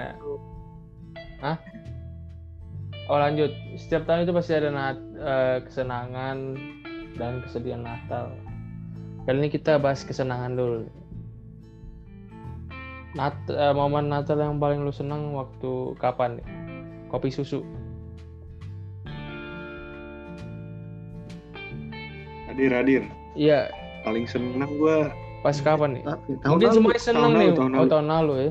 Oh 3.11 3.19
lanjut, 3.19 3.51
setiap 3.75 4.07
tahun 4.07 4.23
itu 4.23 4.31
pasti 4.31 4.55
ada 4.55 4.69
nat- 4.71 5.11
eh, 5.19 5.57
kesenangan 5.67 6.55
dan 7.19 7.43
kesedihan 7.43 7.83
Natal. 7.83 8.31
Kali 9.27 9.37
ini 9.43 9.49
kita 9.51 9.75
bahas 9.75 10.07
kesenangan 10.07 10.55
dulu. 10.55 10.87
Nat 13.11 13.35
eh, 13.51 13.73
momen 13.75 14.07
Natal 14.07 14.39
yang 14.39 14.55
paling 14.55 14.87
lu 14.87 14.93
senang 14.93 15.35
waktu 15.35 15.95
kapan? 15.99 16.39
nih? 16.39 16.47
Kopi 17.11 17.27
susu. 17.27 17.59
Hadir 22.47 22.71
hadir. 22.71 23.03
Iya, 23.35 23.71
Paling 24.01 24.25
seneng 24.25 24.65
gua 24.81 25.13
pas 25.41 25.57
kapan 25.61 25.97
nih? 25.97 26.03
tahun 26.41 26.57
Mungkin 26.57 26.67
lalu, 26.69 26.77
semuanya 26.77 27.01
senang 27.01 27.21
tahun 27.21 27.33
nih. 27.33 27.41
lalu, 27.41 27.57
tahun 27.57 27.71
oh, 27.71 27.77
lalu. 27.77 27.89
tahun 27.89 28.07
lalu 28.09 28.33
ya. 28.33 28.49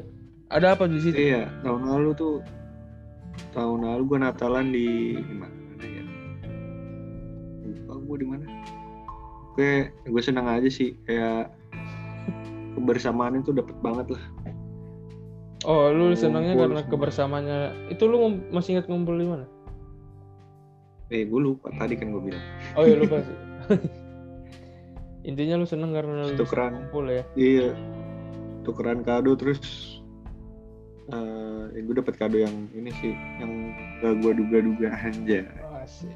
Ada 0.50 0.66
apa 0.74 0.84
di 0.90 0.98
situ? 0.98 1.14
Iya, 1.18 1.42
tahun 1.62 1.82
lalu 1.86 2.10
tuh 2.18 2.34
tahun 3.50 3.78
lalu 3.86 4.02
gue 4.06 4.18
Natalan 4.18 4.66
di 4.70 4.88
mana 5.34 5.84
ya? 5.86 6.04
Lupa 7.66 7.94
gue 7.98 8.16
di 8.18 8.26
mana. 8.26 8.44
Oke, 9.50 9.70
gue 9.90 10.22
senang 10.22 10.46
aja 10.50 10.66
sih 10.70 10.94
kayak 11.06 11.50
kebersamaan 12.78 13.38
itu 13.42 13.50
dapet 13.54 13.74
banget 13.82 14.06
lah. 14.14 14.24
Oh, 15.62 15.88
lu 15.88 16.08
Ngumpul 16.08 16.16
senangnya 16.16 16.54
karena 16.54 16.80
semua. 16.80 16.90
kebersamaannya. 16.90 17.58
Itu 17.88 18.04
lu 18.04 18.16
masih 18.48 18.74
ingat 18.74 18.86
ngumpul 18.86 19.14
di 19.14 19.26
mana? 19.26 19.44
Eh, 21.08 21.22
gue 21.22 21.40
lupa 21.42 21.68
tadi 21.74 21.94
kan 21.94 22.08
gue 22.08 22.22
bilang. 22.22 22.44
Oh 22.72 22.82
iya 22.82 22.96
lupa 22.96 23.20
sih. 23.26 23.36
Intinya 25.28 25.54
lu 25.56 25.66
seneng 25.66 25.92
karena 25.92 26.24
lu 26.24 26.34
Tukeran. 26.34 26.72
ngumpul 26.80 27.04
ya. 27.06 27.22
Iya, 27.34 27.76
tukeran 28.62 29.00
kado 29.00 29.34
terus 29.34 29.60
eh 31.10 31.82
gue 31.82 31.92
dapet 31.92 32.14
kado 32.14 32.38
yang 32.38 32.54
ini 32.70 32.88
sih, 32.96 33.12
yang 33.36 33.74
gak 33.98 34.22
gue 34.22 34.32
duga-duga 34.32 34.88
aja. 35.04 35.42
Asik. 35.76 36.14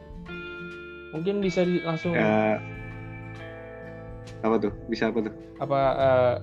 Mungkin 1.10 1.38
bisa 1.38 1.62
di- 1.62 1.82
langsung 1.82 2.14
Ya, 2.14 2.58
apa 4.40 4.56
tuh? 4.58 4.72
Bisa 4.86 5.10
apa 5.10 5.20
tuh? 5.22 5.34
apa 5.54 5.78
eh, 5.94 6.34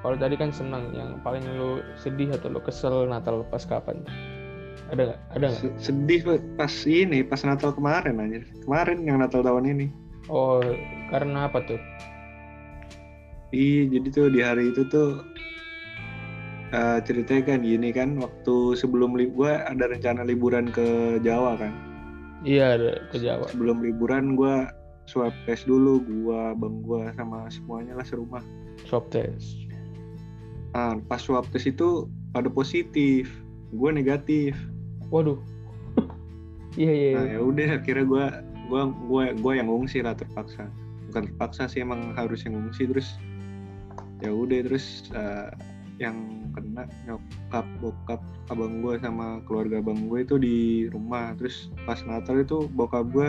kalau 0.00 0.16
tadi 0.16 0.34
kan 0.40 0.48
senang 0.48 0.96
yang 0.96 1.20
paling 1.20 1.44
lu 1.44 1.84
sedih 2.00 2.32
atau 2.32 2.48
lu 2.48 2.60
kesel 2.64 3.04
Natal 3.04 3.44
pas 3.52 3.62
kapan? 3.68 4.00
Ada 4.90 5.12
nggak? 5.12 5.20
Ada 5.36 5.44
nggak? 5.52 5.60
Se- 5.60 5.92
Sedih 5.92 6.20
pas 6.56 6.74
ini, 6.88 7.20
pas 7.22 7.40
Natal 7.44 7.70
kemarin 7.76 8.16
aja. 8.16 8.40
Kemarin 8.64 9.04
yang 9.04 9.20
Natal 9.20 9.44
tahun 9.44 9.68
ini. 9.70 9.86
Oh, 10.32 10.62
karena 11.12 11.46
apa 11.46 11.62
tuh? 11.68 11.78
Iya, 13.50 13.98
jadi 13.98 14.08
tuh 14.14 14.26
di 14.30 14.40
hari 14.46 14.70
itu 14.70 14.86
tuh 14.86 15.26
eh, 16.70 16.98
ceritanya 17.02 17.42
kan 17.50 17.58
gini 17.66 17.90
kan, 17.90 18.14
waktu 18.18 18.78
sebelum 18.78 19.18
li 19.18 19.26
gue 19.30 19.50
ada 19.50 19.90
rencana 19.90 20.22
liburan 20.22 20.70
ke 20.70 21.18
Jawa 21.22 21.58
kan. 21.58 21.74
Iya, 22.46 22.78
ke 23.10 23.20
Jawa. 23.20 23.50
Sebelum 23.50 23.82
liburan 23.84 24.38
gue 24.38 24.70
swab 25.10 25.34
test 25.44 25.66
dulu, 25.66 26.00
gue, 26.06 26.42
bang 26.56 26.76
gue 26.86 27.02
sama 27.18 27.50
semuanya 27.50 27.98
lah 27.98 28.06
serumah. 28.06 28.42
Swab 28.86 29.10
test. 29.10 29.69
Nah, 30.70 31.02
pas 31.10 31.18
swab 31.18 31.46
test 31.50 31.66
itu 31.66 32.06
pada 32.30 32.46
positif, 32.46 33.30
gue 33.74 33.90
negatif. 33.90 34.54
Waduh. 35.10 35.38
Iya 36.78 36.92
iya. 36.94 37.10
Nah 37.18 37.24
iya. 37.26 37.34
ya 37.34 37.40
udah, 37.42 37.68
akhirnya 37.82 38.06
gue, 38.06 38.26
gue, 38.70 38.82
gue, 39.10 39.24
gue 39.42 39.52
yang 39.58 39.66
ngungsi 39.66 40.06
lah 40.06 40.14
terpaksa. 40.14 40.70
Bukan 41.10 41.26
terpaksa 41.26 41.66
sih 41.66 41.82
emang 41.82 42.14
harus 42.14 42.46
yang 42.46 42.54
ngungsi 42.62 42.86
terus. 42.86 43.18
Ya 44.22 44.30
udah 44.30 44.62
terus 44.62 45.10
eh, 45.10 45.50
yang 46.00 46.48
kena 46.56 46.88
nyokap 47.04 47.66
bokap 47.84 48.20
abang 48.48 48.80
gue 48.80 48.96
sama 49.04 49.44
keluarga 49.44 49.84
abang 49.84 50.08
gue 50.08 50.24
itu 50.24 50.34
di 50.40 50.56
rumah 50.88 51.36
terus 51.36 51.68
pas 51.84 52.00
Natal 52.08 52.40
itu 52.40 52.70
bokap 52.72 53.04
gue 53.12 53.28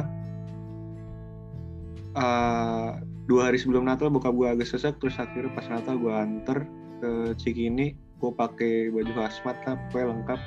eh, 2.16 2.90
dua 3.28 3.42
hari 3.52 3.60
sebelum 3.60 3.84
Natal 3.84 4.08
bokap 4.08 4.32
gue 4.32 4.48
agak 4.48 4.72
sesak 4.72 4.96
terus 5.04 5.20
akhirnya 5.20 5.52
pas 5.52 5.68
Natal 5.68 6.00
gue 6.00 6.14
anter 6.16 6.64
ke 7.02 7.34
Cikini 7.42 7.98
gue 8.22 8.32
pakai 8.38 8.94
baju 8.94 9.12
hazmat 9.18 9.58
lah 9.66 9.76
pokoknya 9.90 10.06
lengkap. 10.14 10.42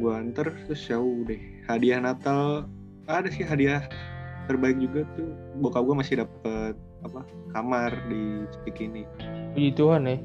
Gue 0.00 0.12
anter 0.16 0.46
terus 0.64 0.88
ya 0.88 0.96
udah 0.96 1.40
hadiah 1.68 2.00
Natal 2.00 2.64
ada 3.04 3.28
sih 3.28 3.44
hadiah 3.44 3.84
terbaik 4.48 4.80
juga 4.80 5.04
tuh. 5.12 5.28
Bokap 5.60 5.84
gue 5.84 5.96
masih 6.00 6.14
dapet 6.24 6.74
apa 7.04 7.20
kamar 7.52 7.92
di 8.08 8.48
Cikini. 8.64 9.04
Puji 9.52 9.70
Tuhan 9.76 10.08
ya. 10.08 10.18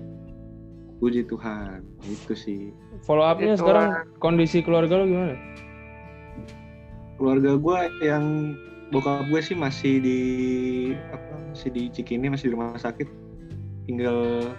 puji 1.03 1.27
Tuhan 1.27 1.83
itu 2.07 2.31
sih. 2.31 2.71
Follow 3.03 3.27
up-nya 3.27 3.59
sekarang 3.59 4.07
kondisi 4.23 4.63
keluarga 4.63 5.03
lu 5.03 5.11
gimana? 5.11 5.35
keluarga 7.17 7.55
gue 7.55 7.79
yang 8.03 8.55
bokap 8.91 9.25
gue 9.31 9.41
sih 9.41 9.55
masih 9.55 10.03
di 10.03 10.19
apa 11.13 11.33
masih 11.53 11.69
di 11.71 11.83
Cikini 11.87 12.27
masih 12.27 12.51
di 12.51 12.53
rumah 12.55 12.75
sakit. 12.75 13.07
Tinggal 13.87 14.51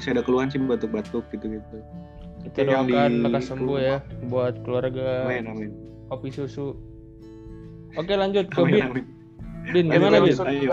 masih 0.00 0.16
ada 0.16 0.24
keluhan 0.24 0.48
sih 0.48 0.56
batuk-batuk 0.56 1.28
gitu-gitu 1.28 1.76
Kita 2.40 2.64
Yang 2.64 2.88
di 2.88 2.92
doakan 2.96 3.12
lekas 3.28 3.44
sembuh 3.52 3.78
ya 3.78 3.96
buat 4.32 4.54
keluarga 4.64 5.28
amin 5.28 5.44
amin 5.44 5.70
kopi 6.10 6.28
susu. 6.34 6.74
Oke 7.94 8.18
lanjut 8.18 8.50
ke 8.50 8.58
amin 8.58 8.74
Bin. 8.74 8.82
amin 8.90 9.04
Bin 9.70 9.86
gimana 9.86 10.18
Bin? 10.18 10.34
Ayo. 10.34 10.70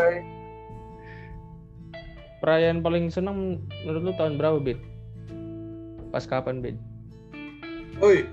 Perayaan 2.41 2.81
paling 2.81 3.11
senang 3.13 3.61
menurut 3.85 4.01
lu 4.01 4.13
tahun 4.17 4.41
berapa 4.41 4.57
Bin? 4.57 4.79
Pas 6.09 6.25
kapan 6.25 6.63
Bin? 6.63 6.75
Oi, 8.01 8.25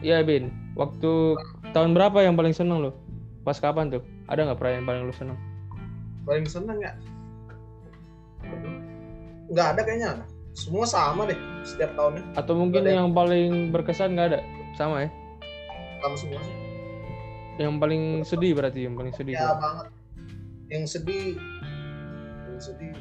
Iya 0.00 0.24
Bin. 0.24 0.52
Waktu 0.76 1.36
tahun 1.72 1.96
berapa 1.96 2.24
yang 2.24 2.36
paling 2.36 2.52
senang 2.52 2.84
lu? 2.84 2.92
Pas 3.44 3.56
kapan 3.56 3.92
tuh? 3.92 4.04
Ada 4.28 4.48
nggak 4.48 4.60
perayaan 4.60 4.84
paling 4.88 5.02
lu 5.08 5.14
senang? 5.14 5.36
paling 6.26 6.42
seneng 6.42 6.82
ya? 6.82 6.92
Nggak 9.46 9.66
ada 9.78 9.80
kayaknya. 9.86 10.10
Semua 10.56 10.88
sama 10.88 11.28
deh 11.28 11.36
setiap 11.68 11.92
tahunnya. 12.00 12.24
Atau 12.32 12.56
mungkin 12.56 12.88
Ada. 12.88 12.96
yang 12.96 13.12
paling 13.12 13.76
berkesan 13.76 14.16
nggak 14.16 14.28
ada? 14.32 14.40
Sama 14.72 15.04
ya? 15.04 15.08
Sama 16.00 16.16
semua 16.16 16.40
sih. 16.40 16.56
Yang 17.60 17.76
paling 17.76 18.02
sedih 18.24 18.52
berarti 18.56 18.88
yang 18.88 18.96
paling 18.96 19.12
sedih. 19.12 19.36
Ya 19.36 19.52
banget. 19.60 19.92
Yang 20.72 20.84
sedih, 20.96 21.36
yang 22.48 22.58
sedih 22.58 22.92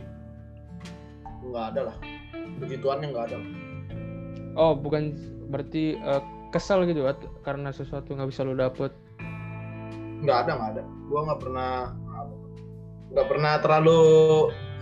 nggak 1.47 1.65
ada 1.71 1.81
lah. 1.91 1.95
Puji 2.59 2.75
Tuhannya 2.83 3.07
nggak 3.15 3.25
ada. 3.31 3.37
Oh 4.59 4.75
bukan 4.75 5.15
berarti 5.47 5.95
eh, 5.95 6.21
kesal 6.51 6.83
gitu 6.83 7.07
karena 7.47 7.71
sesuatu 7.71 8.11
nggak 8.11 8.35
bisa 8.35 8.43
lu 8.43 8.59
dapet. 8.59 8.91
Nggak 10.19 10.37
ada, 10.43 10.51
nggak 10.59 10.71
ada. 10.75 10.83
Gua 11.07 11.19
nggak 11.23 11.39
pernah 11.39 11.71
nggak 13.15 13.27
pernah 13.31 13.53
terlalu 13.63 14.01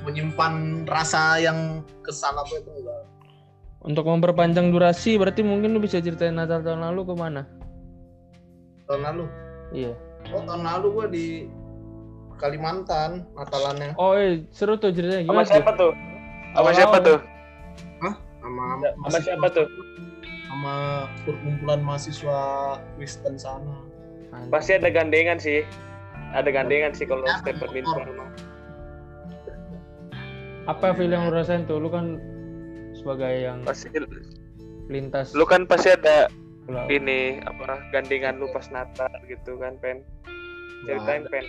menyimpan 0.03 0.85
rasa 0.87 1.39
yang 1.39 1.81
kesal 2.03 2.35
apa 2.35 2.53
itu 2.59 2.69
enggak. 2.69 3.01
Untuk 3.83 4.07
memperpanjang 4.07 4.71
durasi 4.71 5.19
berarti 5.19 5.43
mungkin 5.43 5.75
lu 5.75 5.83
bisa 5.83 5.99
ceritain 5.99 6.35
Natal 6.35 6.63
tahun 6.63 6.87
lalu 6.91 7.01
ke 7.11 7.13
mana? 7.19 7.41
Tahun 8.87 9.01
lalu. 9.03 9.25
Iya. 9.75 9.91
Oh 10.31 10.43
tahun 10.47 10.63
lalu 10.63 10.87
gua 10.91 11.07
di 11.11 11.51
Kalimantan 12.39 13.27
Natalannya 13.35 13.95
Oh 13.99 14.15
eh 14.15 14.43
seru 14.51 14.79
tuh 14.79 14.91
ceritanya 14.91 15.27
Sama 15.27 15.43
siapa 15.43 15.71
tuh? 15.75 15.91
Sama 16.55 16.71
siapa 16.71 16.97
tuh? 17.03 17.19
sama 18.43 18.63
Sama 19.07 19.19
siapa 19.19 19.47
tuh? 19.51 19.67
sama 20.53 21.09
perkumpulan 21.25 21.81
mahasiswa 21.81 22.39
Kristen 22.93 23.41
sana. 23.41 23.73
Pasti 24.53 24.77
ada 24.77 24.93
gandengan 24.93 25.41
sih. 25.41 25.65
Ada 26.29 26.53
gandengan 26.53 26.93
sih 26.93 27.09
kalau 27.09 27.25
step 27.41 27.57
badminton. 27.57 28.21
Apa 30.63 30.95
feel 30.95 31.12
yang 31.12 31.28
lu 31.28 31.36
rasain 31.36 31.67
tuh? 31.67 31.80
Lu 31.80 31.91
kan 31.91 32.17
sebagai 32.95 33.34
yang 33.43 33.65
Pasti 33.67 33.91
lintas 34.88 35.32
lu 35.32 35.47
kan 35.47 35.63
pasti 35.63 35.95
ada 35.95 36.28
pulau. 36.67 36.86
ini 36.91 37.39
apa 37.47 37.80
gandengan 37.95 38.36
lu 38.36 38.52
pas 38.52 38.67
Natal 38.67 39.08
gitu 39.32 39.56
kan 39.56 39.80
pen 39.80 40.04
ceritain 40.84 41.23
pen 41.32 41.45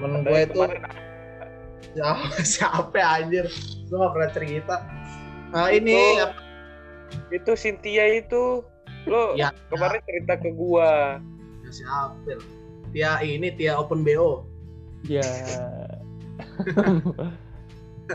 Temen 0.00 0.24
gue 0.24 0.40
itu 0.40 0.56
kemarin 0.56 0.80
siapa 1.92 2.26
siapa 2.56 2.96
ya, 2.96 3.08
anjir? 3.20 3.46
Gue 3.88 3.96
gak 4.00 4.12
pernah 4.16 4.30
cerita. 4.32 4.76
Nah 5.52 5.68
ini 5.68 6.16
itu 7.28 7.52
Cynthia 7.54 8.04
itu 8.08 8.64
lo 9.04 9.34
Ya, 9.36 9.52
kemarin 9.68 10.00
cerita 10.04 10.36
ke 10.40 10.50
gua 10.52 11.20
ya, 11.64 11.70
siapa? 11.70 12.40
Tia 12.90 13.20
ini 13.20 13.52
Tia 13.54 13.76
Open 13.76 14.00
BO. 14.02 14.44
Ya. 15.04 15.24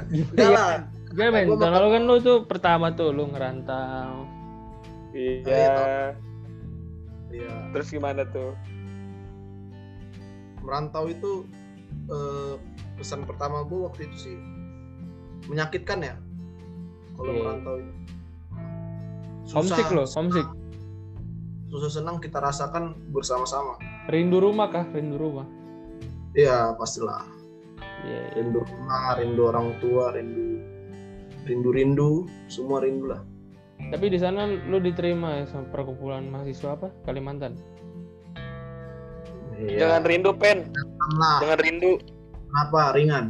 Enggak 0.34 0.52
lah. 0.52 0.72
Gak 1.16 1.30
men, 1.32 1.48
tahun 1.48 1.72
lalu 1.80 1.88
kan 1.96 2.02
lu 2.04 2.16
tuh 2.20 2.38
pertama 2.44 2.92
tuh 2.92 3.16
lu 3.16 3.32
ngerantau. 3.32 4.28
iya 5.16 6.12
Iya. 7.32 7.72
terus 7.72 7.88
gimana 7.88 8.28
tuh 8.28 8.52
Merantau 10.60 11.08
itu 11.08 11.48
eh, 12.10 12.54
pesan 12.98 13.24
pertama 13.24 13.64
gue 13.64 13.80
waktu 13.86 14.10
itu 14.12 14.18
sih 14.18 14.38
menyakitkan 15.46 16.02
ya. 16.04 16.16
Kalau 17.16 17.32
Iya. 17.32 17.40
merantau 17.40 17.74
itu. 17.80 17.94
Homesick 19.54 19.88
lo, 19.94 20.04
homesick. 20.10 20.48
Susah 21.70 21.92
senang 22.02 22.18
kita 22.18 22.42
rasakan 22.42 22.98
bersama-sama. 23.14 23.78
Rindu 24.10 24.42
rumah 24.42 24.68
kah? 24.74 24.86
Rindu 24.90 25.22
rumah. 25.22 25.46
Iya 26.34 26.74
pastilah. 26.76 27.24
Iya. 28.04 28.20
iya. 28.20 28.22
rindu 28.36 28.60
rumah, 28.66 29.16
rindu 29.16 29.42
orang 29.48 29.68
tua, 29.80 30.12
rindu 30.12 30.60
rindu-rindu, 31.46 32.26
semua 32.50 32.82
rindu 32.82 33.06
lah. 33.14 33.22
Tapi 33.94 34.10
di 34.10 34.18
sana 34.18 34.50
lu 34.50 34.82
diterima 34.82 35.40
ya 35.40 35.46
sama 35.46 35.70
perkumpulan 35.70 36.26
mahasiswa 36.28 36.74
apa? 36.74 36.90
Kalimantan. 37.06 37.54
jangan 39.56 40.04
Iya. 40.04 40.10
rindu 40.12 40.32
pen 40.36 40.68
lah. 41.16 41.40
jangan 41.40 41.60
rindu 41.64 41.92
Kenapa 42.52 42.82
ringan? 42.92 43.26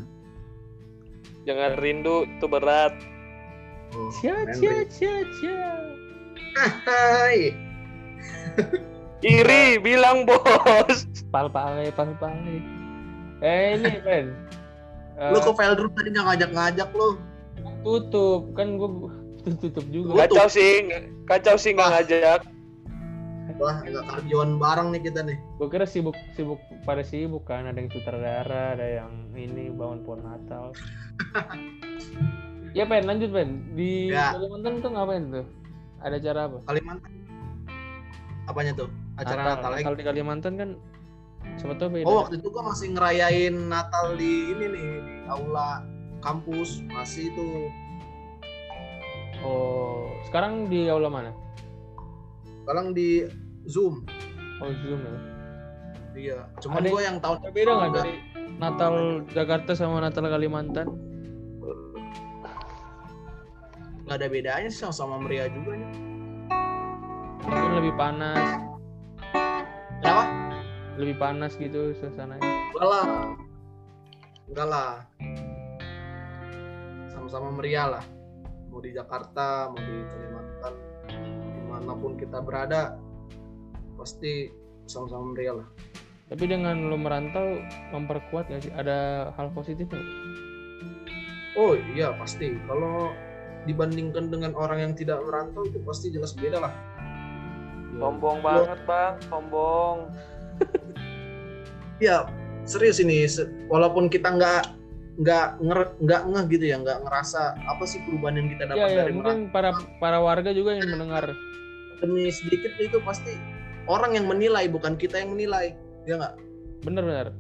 jangan 1.46 1.72
rindu 1.78 2.26
itu 2.26 2.46
berat 2.50 2.94
Oh, 3.96 4.10
Cia 4.20 4.44
cia 4.52 4.84
cia 4.92 5.24
cia. 5.40 5.72
Hai. 6.84 7.54
Iri 9.24 9.80
bilang 9.80 10.28
bos. 10.28 11.08
Pal 11.32 11.48
pale 11.48 11.94
pal 11.96 12.12
pale. 12.20 12.60
Eh 13.40 13.80
ini 13.80 13.96
Ben. 14.04 14.36
Eh, 15.16 15.32
Lu 15.32 15.40
ke 15.40 15.52
file 15.54 15.76
dulu 15.76 15.90
tadi 15.92 16.10
nggak 16.12 16.26
ngajak-ngajak 16.28 16.90
lu. 16.92 17.10
tutup 17.86 18.50
kan 18.58 18.82
gue 18.82 18.90
tutup 19.62 19.86
juga. 19.88 20.26
Kacau 20.26 20.50
sih, 20.50 20.90
kacau 21.24 21.56
sih 21.56 21.72
nggak 21.72 21.90
ngajak. 21.94 22.42
Wah, 23.56 23.80
agak 23.80 24.04
kardioan 24.10 24.58
bareng 24.58 24.92
nih 24.92 25.06
kita 25.06 25.22
nih. 25.22 25.38
Gue 25.56 25.70
kira 25.70 25.86
sibuk 25.86 26.18
sibuk 26.34 26.58
pada 26.84 27.00
sibuk 27.00 27.46
kan 27.46 27.64
ada 27.64 27.78
yang 27.78 27.88
sutradara, 27.88 28.74
ada 28.74 28.84
yang 29.00 29.12
ini 29.32 29.70
bangun 29.70 30.04
pohon 30.04 30.20
Natal. 30.20 30.74
ya 32.78 32.84
Ben 32.84 33.06
lanjut 33.06 33.32
Ben 33.32 33.64
di 33.72 34.12
Ya. 34.12 34.36
Kalimantan 34.36 34.84
tuh 34.84 34.90
ngapain 34.92 35.24
tuh? 35.32 35.46
Ada 36.02 36.18
cara 36.20 36.40
apa? 36.50 36.58
Kalimantan. 36.68 37.12
Apanya 38.46 38.72
tuh? 38.76 38.90
Acara 39.16 39.42
Natal, 39.48 39.70
lagi. 39.72 39.84
Natal 39.86 39.96
di 39.96 40.04
Kalimantan 40.04 40.54
kan 40.60 40.70
sebetulnya 41.58 42.02
beda. 42.02 42.06
Oh, 42.08 42.16
waktu 42.26 42.36
itu 42.42 42.48
gua 42.52 42.64
masih 42.72 42.88
ngerayain 42.94 43.56
Natal 43.70 44.18
di 44.18 44.54
ini 44.54 44.66
nih, 44.70 44.90
di 45.02 45.16
aula 45.30 45.86
kampus. 46.22 46.82
Masih 46.90 47.34
itu. 47.34 47.48
Oh, 49.46 50.10
sekarang 50.30 50.68
di 50.68 50.90
aula 50.90 51.10
mana? 51.10 51.32
Sekarang 52.66 52.98
di 52.98 53.30
Zoom. 53.70 54.06
Oh, 54.62 54.72
Zoom 54.84 55.02
ya. 55.06 55.18
Iya. 56.16 56.38
Cuman 56.64 56.80
Ada 56.82 56.90
gua 56.90 57.02
yang 57.04 57.18
tahun 57.20 57.38
beda 57.52 57.72
nggak 57.76 57.92
dari 57.94 58.14
Natal 58.56 58.96
Jakarta 59.36 59.72
sama 59.76 60.00
Natal 60.00 60.26
Kalimantan? 60.28 60.88
nggak 64.06 64.22
ada 64.22 64.30
bedanya 64.30 64.70
sih 64.70 64.86
sama-sama 64.86 65.18
meriah 65.18 65.50
juga 65.50 65.82
nih. 65.82 65.92
Mungkin 67.42 67.72
lebih 67.82 67.94
panas, 67.98 68.62
Kenapa? 70.02 70.45
Lebih 70.96 71.16
panas 71.20 71.56
gitu 71.60 71.92
suasananya. 72.00 72.44
Enggak 72.44 72.88
lah. 72.88 73.08
Enggak 74.48 74.68
lah. 74.68 74.92
Sama-sama 77.12 77.52
meriah 77.56 77.88
lah. 78.00 78.06
Mau 78.72 78.84
di 78.84 78.92
Jakarta, 78.92 79.72
mau 79.72 79.80
di 79.80 79.96
Kalimantan, 80.04 80.74
di 81.56 81.64
mana 81.72 81.92
pun 81.96 82.20
kita 82.20 82.44
berada, 82.44 83.00
pasti 83.96 84.52
sama-sama 84.84 85.32
meriah 85.32 85.64
lah. 85.64 85.68
Tapi 86.26 86.44
dengan 86.50 86.90
lo 86.90 86.98
merantau 86.98 87.62
memperkuat 87.94 88.50
nggak 88.50 88.62
sih? 88.66 88.74
Ada 88.74 89.30
hal 89.38 89.54
positif 89.54 89.88
nggak? 89.88 90.08
Oh 91.56 91.78
iya 91.96 92.12
pasti. 92.20 92.52
Kalau 92.68 93.14
dibandingkan 93.64 94.30
dengan 94.30 94.52
orang 94.58 94.80
yang 94.90 94.94
tidak 94.94 95.24
merantau 95.24 95.64
itu 95.66 95.80
pasti 95.86 96.12
jelas 96.12 96.36
beda 96.36 96.60
lah. 96.66 96.74
Sombong 97.96 98.44
banget 98.44 98.80
bang, 98.84 99.16
sombong. 99.32 100.12
Ya 102.00 102.28
serius 102.64 103.00
ini. 103.00 103.24
se- 103.26 103.48
Walaupun 103.68 104.08
kita 104.08 104.32
nggak 104.32 104.64
nggak 105.16 105.48
nger 105.64 105.80
nggak 106.04 106.22
ngeh 106.28 106.46
gitu 106.52 106.66
ya, 106.68 106.78
nggak 106.78 107.08
ngerasa 107.08 107.56
apa 107.56 107.84
sih 107.88 108.04
perubahan 108.04 108.36
yang 108.36 108.48
kita 108.52 108.64
dapat 108.68 108.80
Ya, 108.80 108.88
ya, 108.92 108.98
dari 109.08 109.14
mungkin 109.16 109.38
para 109.48 109.72
para 110.04 110.20
warga 110.20 110.52
juga 110.52 110.76
yang 110.76 110.92
mendengar. 110.92 111.32
Demi 112.04 112.28
sedikit 112.28 112.76
itu 112.76 113.00
pasti 113.00 113.32
orang 113.88 114.14
yang 114.14 114.28
menilai 114.28 114.68
bukan 114.68 115.00
kita 115.00 115.24
yang 115.24 115.32
menilai. 115.32 115.72
Ya 116.04 116.20
nggak? 116.20 116.36
Bener-bener. 116.84 117.32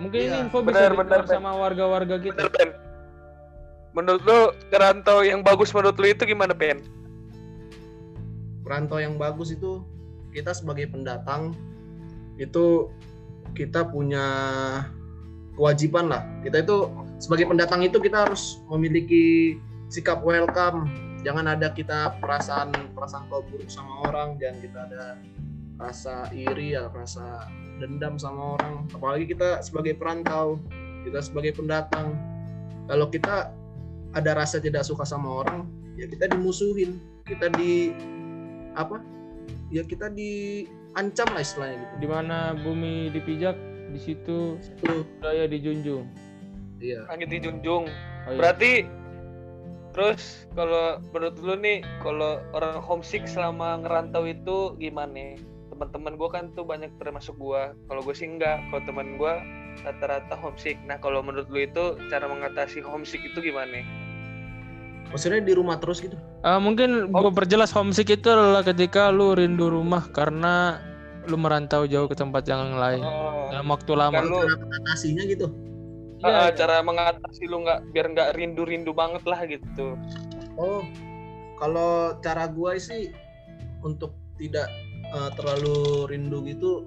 Mungkin 0.00 0.16
ini 0.18 0.32
Iya. 0.32 0.44
info 0.48 0.64
Bener, 0.64 0.90
bisa 0.90 0.96
bener, 0.96 1.20
didengar 1.20 1.28
sama 1.28 1.50
warga-warga 1.54 2.16
kita. 2.16 2.40
Bener 2.40 2.50
Ben. 2.50 2.70
Menurut 3.92 4.22
lu 4.24 4.40
kerantau 4.70 5.20
yang 5.20 5.44
bagus 5.44 5.74
menurut 5.76 5.98
lu 5.98 6.08
itu 6.08 6.24
gimana 6.24 6.56
Ben? 6.56 6.80
Perantau 8.64 8.96
yang 8.96 9.18
bagus 9.18 9.50
itu 9.50 9.82
kita 10.30 10.54
sebagai 10.54 10.88
pendatang 10.88 11.52
itu 12.38 12.88
kita 13.54 13.86
punya 13.88 14.26
kewajiban 15.54 16.08
lah. 16.08 16.24
Kita 16.40 16.62
itu 16.64 16.88
sebagai 17.20 17.50
pendatang 17.50 17.84
itu 17.84 18.00
kita 18.00 18.24
harus 18.28 18.64
memiliki 18.72 19.56
sikap 19.92 20.24
welcome. 20.24 20.88
Jangan 21.20 21.52
ada 21.52 21.68
kita 21.76 22.16
perasaan 22.16 22.72
perasaan 22.96 23.28
kau 23.28 23.44
buruk 23.44 23.68
sama 23.68 24.08
orang, 24.08 24.40
jangan 24.40 24.58
kita 24.64 24.78
ada 24.88 25.04
rasa 25.76 26.32
iri 26.32 26.72
ya, 26.72 26.88
rasa 26.88 27.44
dendam 27.76 28.16
sama 28.16 28.56
orang. 28.56 28.88
Apalagi 28.96 29.28
kita 29.28 29.60
sebagai 29.60 30.00
perantau, 30.00 30.56
kita 31.04 31.20
sebagai 31.20 31.52
pendatang. 31.56 32.16
Kalau 32.88 33.12
kita 33.12 33.52
ada 34.16 34.30
rasa 34.32 34.58
tidak 34.58 34.88
suka 34.88 35.04
sama 35.04 35.44
orang, 35.44 35.68
ya 36.00 36.08
kita 36.08 36.32
dimusuhin, 36.32 36.96
kita 37.28 37.52
di 37.52 37.92
apa? 38.72 39.00
Ya 39.68 39.84
kita 39.84 40.08
diancam 40.90 41.28
lah 41.30 41.42
istilahnya 41.42 41.76
gitu. 41.78 41.94
Di 42.02 42.08
mana 42.10 42.38
bumi 42.58 43.14
dipijak, 43.14 43.56
di 43.94 44.00
situ 44.02 44.58
Itu, 44.58 45.06
budaya 45.22 45.46
dijunjung. 45.46 46.04
iya. 46.82 47.06
Langit 47.06 47.28
dijunjung. 47.30 47.86
Oh, 47.86 48.30
iya. 48.34 48.38
Berarti 48.38 48.72
terus 49.90 50.46
kalau 50.54 51.02
menurut 51.10 51.36
lu 51.42 51.54
nih 51.58 51.82
kalau 51.98 52.38
orang 52.54 52.78
homesick 52.78 53.26
selama 53.26 53.82
ngerantau 53.82 54.26
itu 54.26 54.74
gimana? 54.78 55.38
Teman-teman 55.70 56.14
gue 56.18 56.28
kan 56.28 56.44
tuh 56.54 56.66
banyak 56.66 56.92
termasuk 57.00 57.34
gue. 57.38 57.62
Kalau 57.88 58.00
gue 58.04 58.14
sih 58.14 58.28
enggak. 58.28 58.60
Kalau 58.68 58.82
teman 58.84 59.16
gue 59.16 59.34
rata-rata 59.86 60.34
homesick. 60.36 60.76
Nah 60.84 61.00
kalau 61.00 61.24
menurut 61.24 61.48
lu 61.48 61.64
itu 61.64 61.96
cara 62.10 62.26
mengatasi 62.28 62.84
homesick 62.84 63.22
itu 63.24 63.40
gimana? 63.40 63.80
Maksudnya 65.10 65.42
di 65.42 65.52
rumah 65.52 65.76
terus 65.76 65.98
gitu. 65.98 66.14
Ah, 66.40 66.56
mungkin 66.56 67.10
Oh. 67.10 67.26
gue 67.26 67.32
perjelas 67.34 67.74
homesick 67.74 68.08
itu 68.08 68.30
adalah 68.30 68.62
ketika 68.62 69.10
lu 69.10 69.34
rindu 69.34 69.66
rumah 69.66 70.06
karena 70.08 70.78
lu 71.26 71.36
merantau 71.36 71.84
jauh 71.84 72.06
ke 72.06 72.14
tempat 72.14 72.46
yang 72.46 72.74
lain 72.74 73.02
Oh, 73.02 73.50
dalam 73.50 73.66
waktu 73.68 73.92
lama. 73.92 74.14
Kan 74.14 74.26
lu- 74.26 74.40
Cara 74.40 74.56
mengatasinya 74.56 75.22
gitu. 75.26 75.46
Iya, 76.20 76.28
ah, 76.28 76.46
iya. 76.46 76.48
cara 76.52 76.76
mengatasi 76.80 77.42
lu 77.44 77.64
nggak 77.64 77.80
biar 77.90 78.06
nggak 78.08 78.28
rindu-rindu 78.34 78.92
banget 78.92 79.22
lah 79.24 79.40
gitu. 79.44 79.96
Oh, 80.54 80.84
kalau 81.56 82.14
cara 82.20 82.44
gua 82.46 82.76
sih 82.76 83.10
untuk 83.80 84.12
tidak 84.36 84.68
eh, 85.06 85.30
terlalu 85.34 86.06
rindu 86.06 86.38
gitu, 86.44 86.86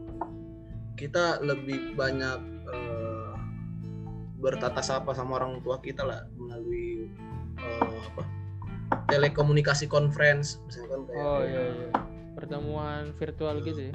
kita 0.94 1.42
lebih 1.42 1.92
banyak 1.94 2.40
eh, 2.70 3.34
bertatap 4.38 4.84
sapa 4.84 5.12
sama 5.12 5.40
orang 5.40 5.60
tua 5.60 5.80
kita 5.80 6.04
lah 6.04 6.24
melalui 6.36 6.83
eh, 7.64 7.82
apa 8.14 8.24
telekomunikasi 9.10 9.86
conference 9.88 10.60
misalkan 10.68 11.08
kayak 11.08 11.24
Oh 11.24 11.42
iya 11.44 11.64
iya. 11.72 11.90
Pertemuan 12.34 13.14
virtual 13.16 13.62
gitu 13.62 13.90
ya. 13.90 13.94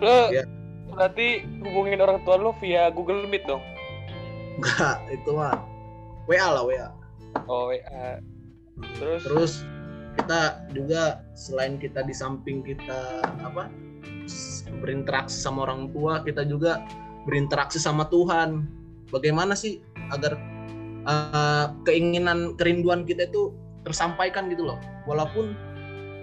Lu 0.00 0.18
Iya. 0.32 0.44
berarti 0.88 1.44
hubungin 1.60 2.00
orang 2.00 2.22
tua 2.24 2.38
lu 2.40 2.54
via 2.62 2.88
Google 2.88 3.26
Meet 3.28 3.44
dong. 3.44 3.60
enggak 4.58 4.98
itu 5.12 5.30
mah 5.34 5.54
WA 6.26 6.48
lah 6.50 6.64
WA. 6.66 6.88
Oh, 7.46 7.70
WA. 7.70 8.18
Terus, 8.98 9.22
Terus 9.26 9.52
kita 10.18 10.66
juga 10.74 11.22
selain 11.38 11.78
kita 11.78 12.02
di 12.02 12.14
samping 12.14 12.62
kita 12.66 13.22
apa 13.42 13.70
berinteraksi 14.82 15.38
sama 15.38 15.66
orang 15.66 15.90
tua, 15.94 16.22
kita 16.26 16.42
juga 16.46 16.82
berinteraksi 17.24 17.78
sama 17.78 18.06
Tuhan. 18.10 18.66
Bagaimana 19.08 19.54
sih 19.54 19.78
agar 20.10 20.36
uh, 21.08 21.72
keinginan 21.82 22.54
kerinduan 22.54 23.02
kita 23.02 23.26
itu 23.26 23.50
tersampaikan 23.82 24.52
gitu 24.52 24.68
loh. 24.68 24.78
Walaupun 25.08 25.56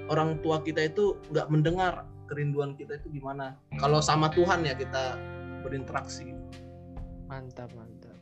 orang 0.08 0.38
tua 0.46 0.62
kita 0.62 0.86
itu 0.86 1.18
nggak 1.34 1.50
mendengar 1.50 2.06
kerinduan 2.30 2.78
kita 2.78 3.02
itu 3.02 3.10
gimana. 3.12 3.58
Kalau 3.82 4.00
sama 4.00 4.30
Tuhan 4.30 4.62
ya 4.62 4.78
kita 4.78 5.18
berinteraksi. 5.66 6.34
Mantap 7.26 7.74
mantap. 7.74 8.14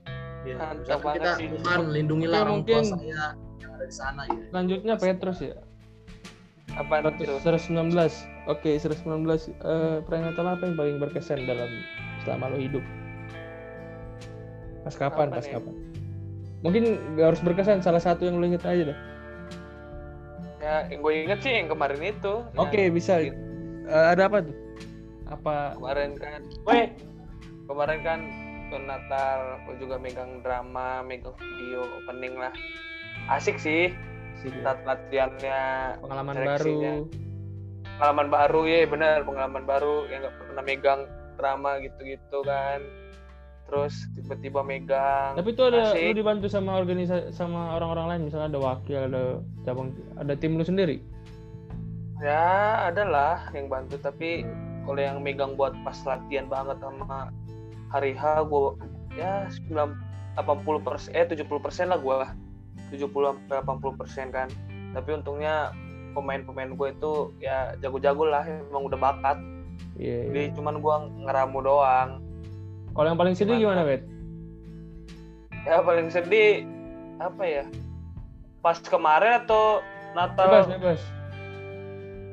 Ya, 0.43 0.55
Mantap 0.59 0.99
kita 1.11 1.31
sih. 1.39 1.47
Tuhan 1.51 1.91
lindungilah 1.91 2.39
Oke, 2.39 2.45
orang 2.47 2.57
mungkin- 2.63 2.83
tua 2.83 2.95
saya 2.95 3.27
yang 3.59 3.71
ada 3.75 3.85
di 3.87 3.95
sana 3.95 4.21
ya. 4.27 4.39
Selanjutnya 4.51 4.93
Petrus 4.95 5.39
ya. 5.39 5.55
apaan 6.73 7.05
itu? 7.21 7.37
119. 7.37 7.93
Oke, 8.49 8.81
119 8.81 9.45
eh 9.61 10.01
perayaan 10.01 10.33
Natal 10.33 10.57
apa 10.57 10.63
yang 10.65 10.73
paling 10.73 10.97
berkesan 10.97 11.45
dalam 11.45 11.69
selama 12.25 12.49
lo 12.49 12.57
hidup? 12.57 12.81
Pas 14.81 14.95
kapan? 14.97 15.29
Apa 15.29 15.37
Pas 15.37 15.45
nih? 15.45 15.53
kapan? 15.53 15.75
Mungkin 16.63 16.83
gak 17.19 17.35
harus 17.35 17.41
berkesan, 17.43 17.83
salah 17.83 17.99
satu 17.99 18.23
yang 18.23 18.39
lo 18.39 18.47
inget 18.47 18.63
aja 18.63 18.95
deh. 18.95 18.99
Ya, 20.63 20.87
yang 20.87 21.03
gue 21.03 21.13
inget 21.27 21.39
sih 21.43 21.51
yang 21.51 21.67
kemarin 21.67 21.99
itu. 21.99 22.39
Oke, 22.55 22.87
Yang 22.87 22.95
bisa. 22.95 23.13
gitu. 23.19 23.35
Eh, 23.83 24.05
ada 24.15 24.31
apa 24.31 24.47
tuh? 24.47 24.55
Apa? 25.27 25.75
Kemarin 25.75 26.11
kan, 26.15 26.41
weh, 26.63 26.87
kemarin 27.67 27.99
kan 27.99 28.19
ke 28.71 28.77
Natal, 28.79 29.59
gue 29.67 29.75
juga 29.83 29.99
megang 29.99 30.39
drama, 30.39 31.03
megang 31.03 31.35
video 31.35 31.83
opening 31.99 32.39
lah. 32.39 32.55
Asik 33.27 33.59
sih, 33.59 33.91
saat 34.63 34.79
latihannya, 34.87 35.61
pengalaman 35.99 36.33
seleksinya. 36.35 36.93
baru. 37.03 37.07
pengalaman 37.93 38.27
baru 38.33 38.61
ya 38.65 38.79
benar, 38.89 39.17
pengalaman 39.21 39.63
baru 39.69 39.95
yang 40.09 40.25
nggak 40.25 40.35
pernah 40.41 40.63
megang 40.65 41.01
drama 41.37 41.71
gitu-gitu 41.83 42.39
kan. 42.41 42.79
Terus 43.63 43.93
tiba-tiba 44.13 44.59
megang 44.61 45.33
Tapi 45.33 45.49
itu 45.49 45.63
ada 45.63 45.95
Asik. 45.95 46.03
lu 46.03 46.11
dibantu 46.19 46.47
sama 46.51 46.77
organisasi 46.77 47.31
sama 47.33 47.73
orang-orang 47.73 48.05
lain 48.11 48.21
misalnya 48.29 48.47
ada 48.53 48.59
wakil, 48.61 48.99
ada 49.07 49.21
cabang, 49.63 49.89
ada 50.19 50.33
tim 50.35 50.59
lu 50.59 50.65
sendiri. 50.65 50.99
ya 52.21 52.43
ada 52.87 53.03
lah 53.03 53.37
yang 53.51 53.67
bantu 53.67 53.99
tapi 53.99 54.47
kalau 54.87 54.99
yang 54.99 55.19
megang 55.19 55.59
buat 55.59 55.75
pas 55.83 55.95
latihan 56.07 56.47
banget 56.47 56.79
sama 56.79 57.31
hari 57.91 58.15
H 58.15 58.47
gue 58.47 58.79
ya 59.13 59.47
9 59.71 60.39
80 60.39 60.87
persen 60.87 61.11
eh 61.13 61.27
70 61.27 61.43
persen 61.59 61.91
lah 61.91 61.99
gue 61.99 62.15
70 62.95 63.05
sampai 63.11 63.57
80 63.59 63.99
persen 63.99 64.25
kan 64.31 64.47
tapi 64.95 65.19
untungnya 65.19 65.75
pemain-pemain 66.13 66.71
gue 66.73 66.87
itu 66.93 67.11
ya 67.41 67.73
jago-jago 67.81 68.23
lah 68.23 68.45
emang 68.45 68.87
udah 68.87 68.99
bakat 69.01 69.37
Iya. 69.97 70.25
iya. 70.25 70.31
jadi 70.31 70.43
cuman 70.57 70.75
gue 70.81 70.95
ngeramu 71.27 71.59
doang 71.61 72.09
Kalau 72.93 73.07
yang 73.09 73.17
paling 73.17 73.35
sedih 73.35 73.57
Gimana? 73.57 73.83
Bet? 73.83 74.03
ya 75.63 75.79
paling 75.79 76.11
sedih 76.11 76.67
apa 77.23 77.43
ya 77.47 77.63
pas 78.59 78.75
kemarin 78.83 79.47
atau 79.47 79.79
Natal 80.11 80.47
Bebas, 80.51 80.67
bebas. 80.75 81.01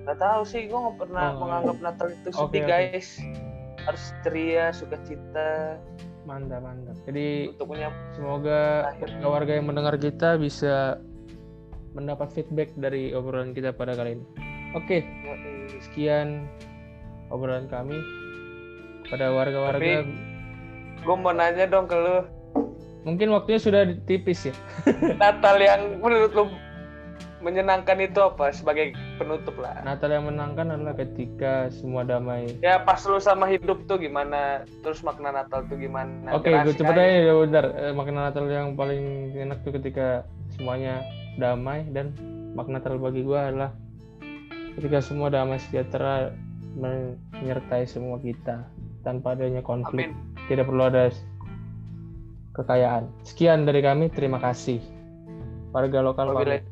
nggak 0.03 0.19
tahu 0.19 0.43
sih 0.43 0.67
gue 0.67 0.75
nggak 0.75 0.99
pernah 0.99 1.25
Oh, 1.31 1.47
menganggap 1.47 1.77
Natal 1.79 2.09
itu 2.11 2.29
sedih 2.35 2.63
oke. 2.63 2.67
guys 2.67 3.09
harus 3.87 4.03
ceria 4.27 4.75
sukacita 4.75 5.79
Mantap, 6.21 6.61
mantap. 6.61 6.95
Jadi 7.09 7.49
untuk 7.49 7.73
menyambut 7.73 8.05
semoga 8.13 8.61
akhir 8.93 9.09
warga 9.25 9.53
yang 9.57 9.67
mendengar 9.73 9.97
kita 9.97 10.37
bisa 10.37 11.01
mendapat 11.97 12.29
feedback 12.37 12.77
dari 12.77 13.17
obrolan 13.17 13.57
kita 13.57 13.73
pada 13.73 13.97
kali 13.97 14.21
ini. 14.21 14.25
Oke, 14.77 15.01
sekian 15.81 16.45
obrolan 17.33 17.67
kami 17.73 17.97
pada 19.09 19.33
warga-warga. 19.33 20.05
Gue 21.01 21.17
mau 21.17 21.33
nanya 21.33 21.65
dong 21.65 21.87
ke 21.87 21.97
lu 21.97 22.25
Mungkin 23.01 23.33
waktunya 23.33 23.57
sudah 23.57 23.81
tipis 24.05 24.45
ya. 24.45 24.55
Natal 25.17 25.57
yang 25.57 26.05
menurut 26.05 26.37
lu 26.37 26.45
menyenangkan 27.41 27.97
itu 27.97 28.21
apa 28.21 28.53
sebagai 28.53 28.93
penutup 29.17 29.57
lah 29.57 29.81
Natal 29.81 30.13
yang 30.13 30.29
menangkan 30.29 30.77
adalah 30.77 30.93
ketika 30.93 31.73
semua 31.73 32.05
damai. 32.05 32.53
ya 32.61 32.77
pas 32.77 33.01
lu 33.09 33.17
sama 33.17 33.49
hidup 33.49 33.89
tuh 33.89 33.97
gimana 33.97 34.69
terus 34.85 35.01
makna 35.01 35.33
Natal 35.33 35.65
tuh 35.65 35.81
gimana 35.81 36.37
Oke, 36.37 36.53
Biar 36.53 36.69
gue 36.69 36.77
cepet 36.77 36.93
aja. 36.93 37.01
aja 37.01 37.21
ya 37.25 37.33
bentar. 37.35 37.65
Eh, 37.73 37.93
Makna 37.97 38.29
Natal 38.29 38.45
yang 38.45 38.77
paling 38.77 39.33
enak 39.33 39.65
tuh 39.65 39.73
ketika 39.73 40.29
semuanya 40.53 41.01
damai 41.41 41.89
dan 41.89 42.13
makna 42.53 42.77
Natal 42.77 43.01
bagi 43.01 43.25
gue 43.25 43.41
adalah 43.41 43.73
ketika 44.77 45.01
semua 45.01 45.33
damai 45.33 45.57
sejahtera 45.59 46.37
menyertai 46.77 47.89
semua 47.89 48.21
kita 48.21 48.69
tanpa 49.01 49.33
adanya 49.33 49.65
konflik. 49.65 50.13
amin 50.13 50.30
Tidak 50.51 50.67
perlu 50.67 50.83
ada 50.83 51.15
kekayaan. 52.59 53.07
Sekian 53.23 53.63
dari 53.63 53.87
kami, 53.87 54.11
terima 54.11 54.43
kasih. 54.43 54.83
Warga 55.71 56.03
lokal 56.03 56.35
pamit. 56.35 56.67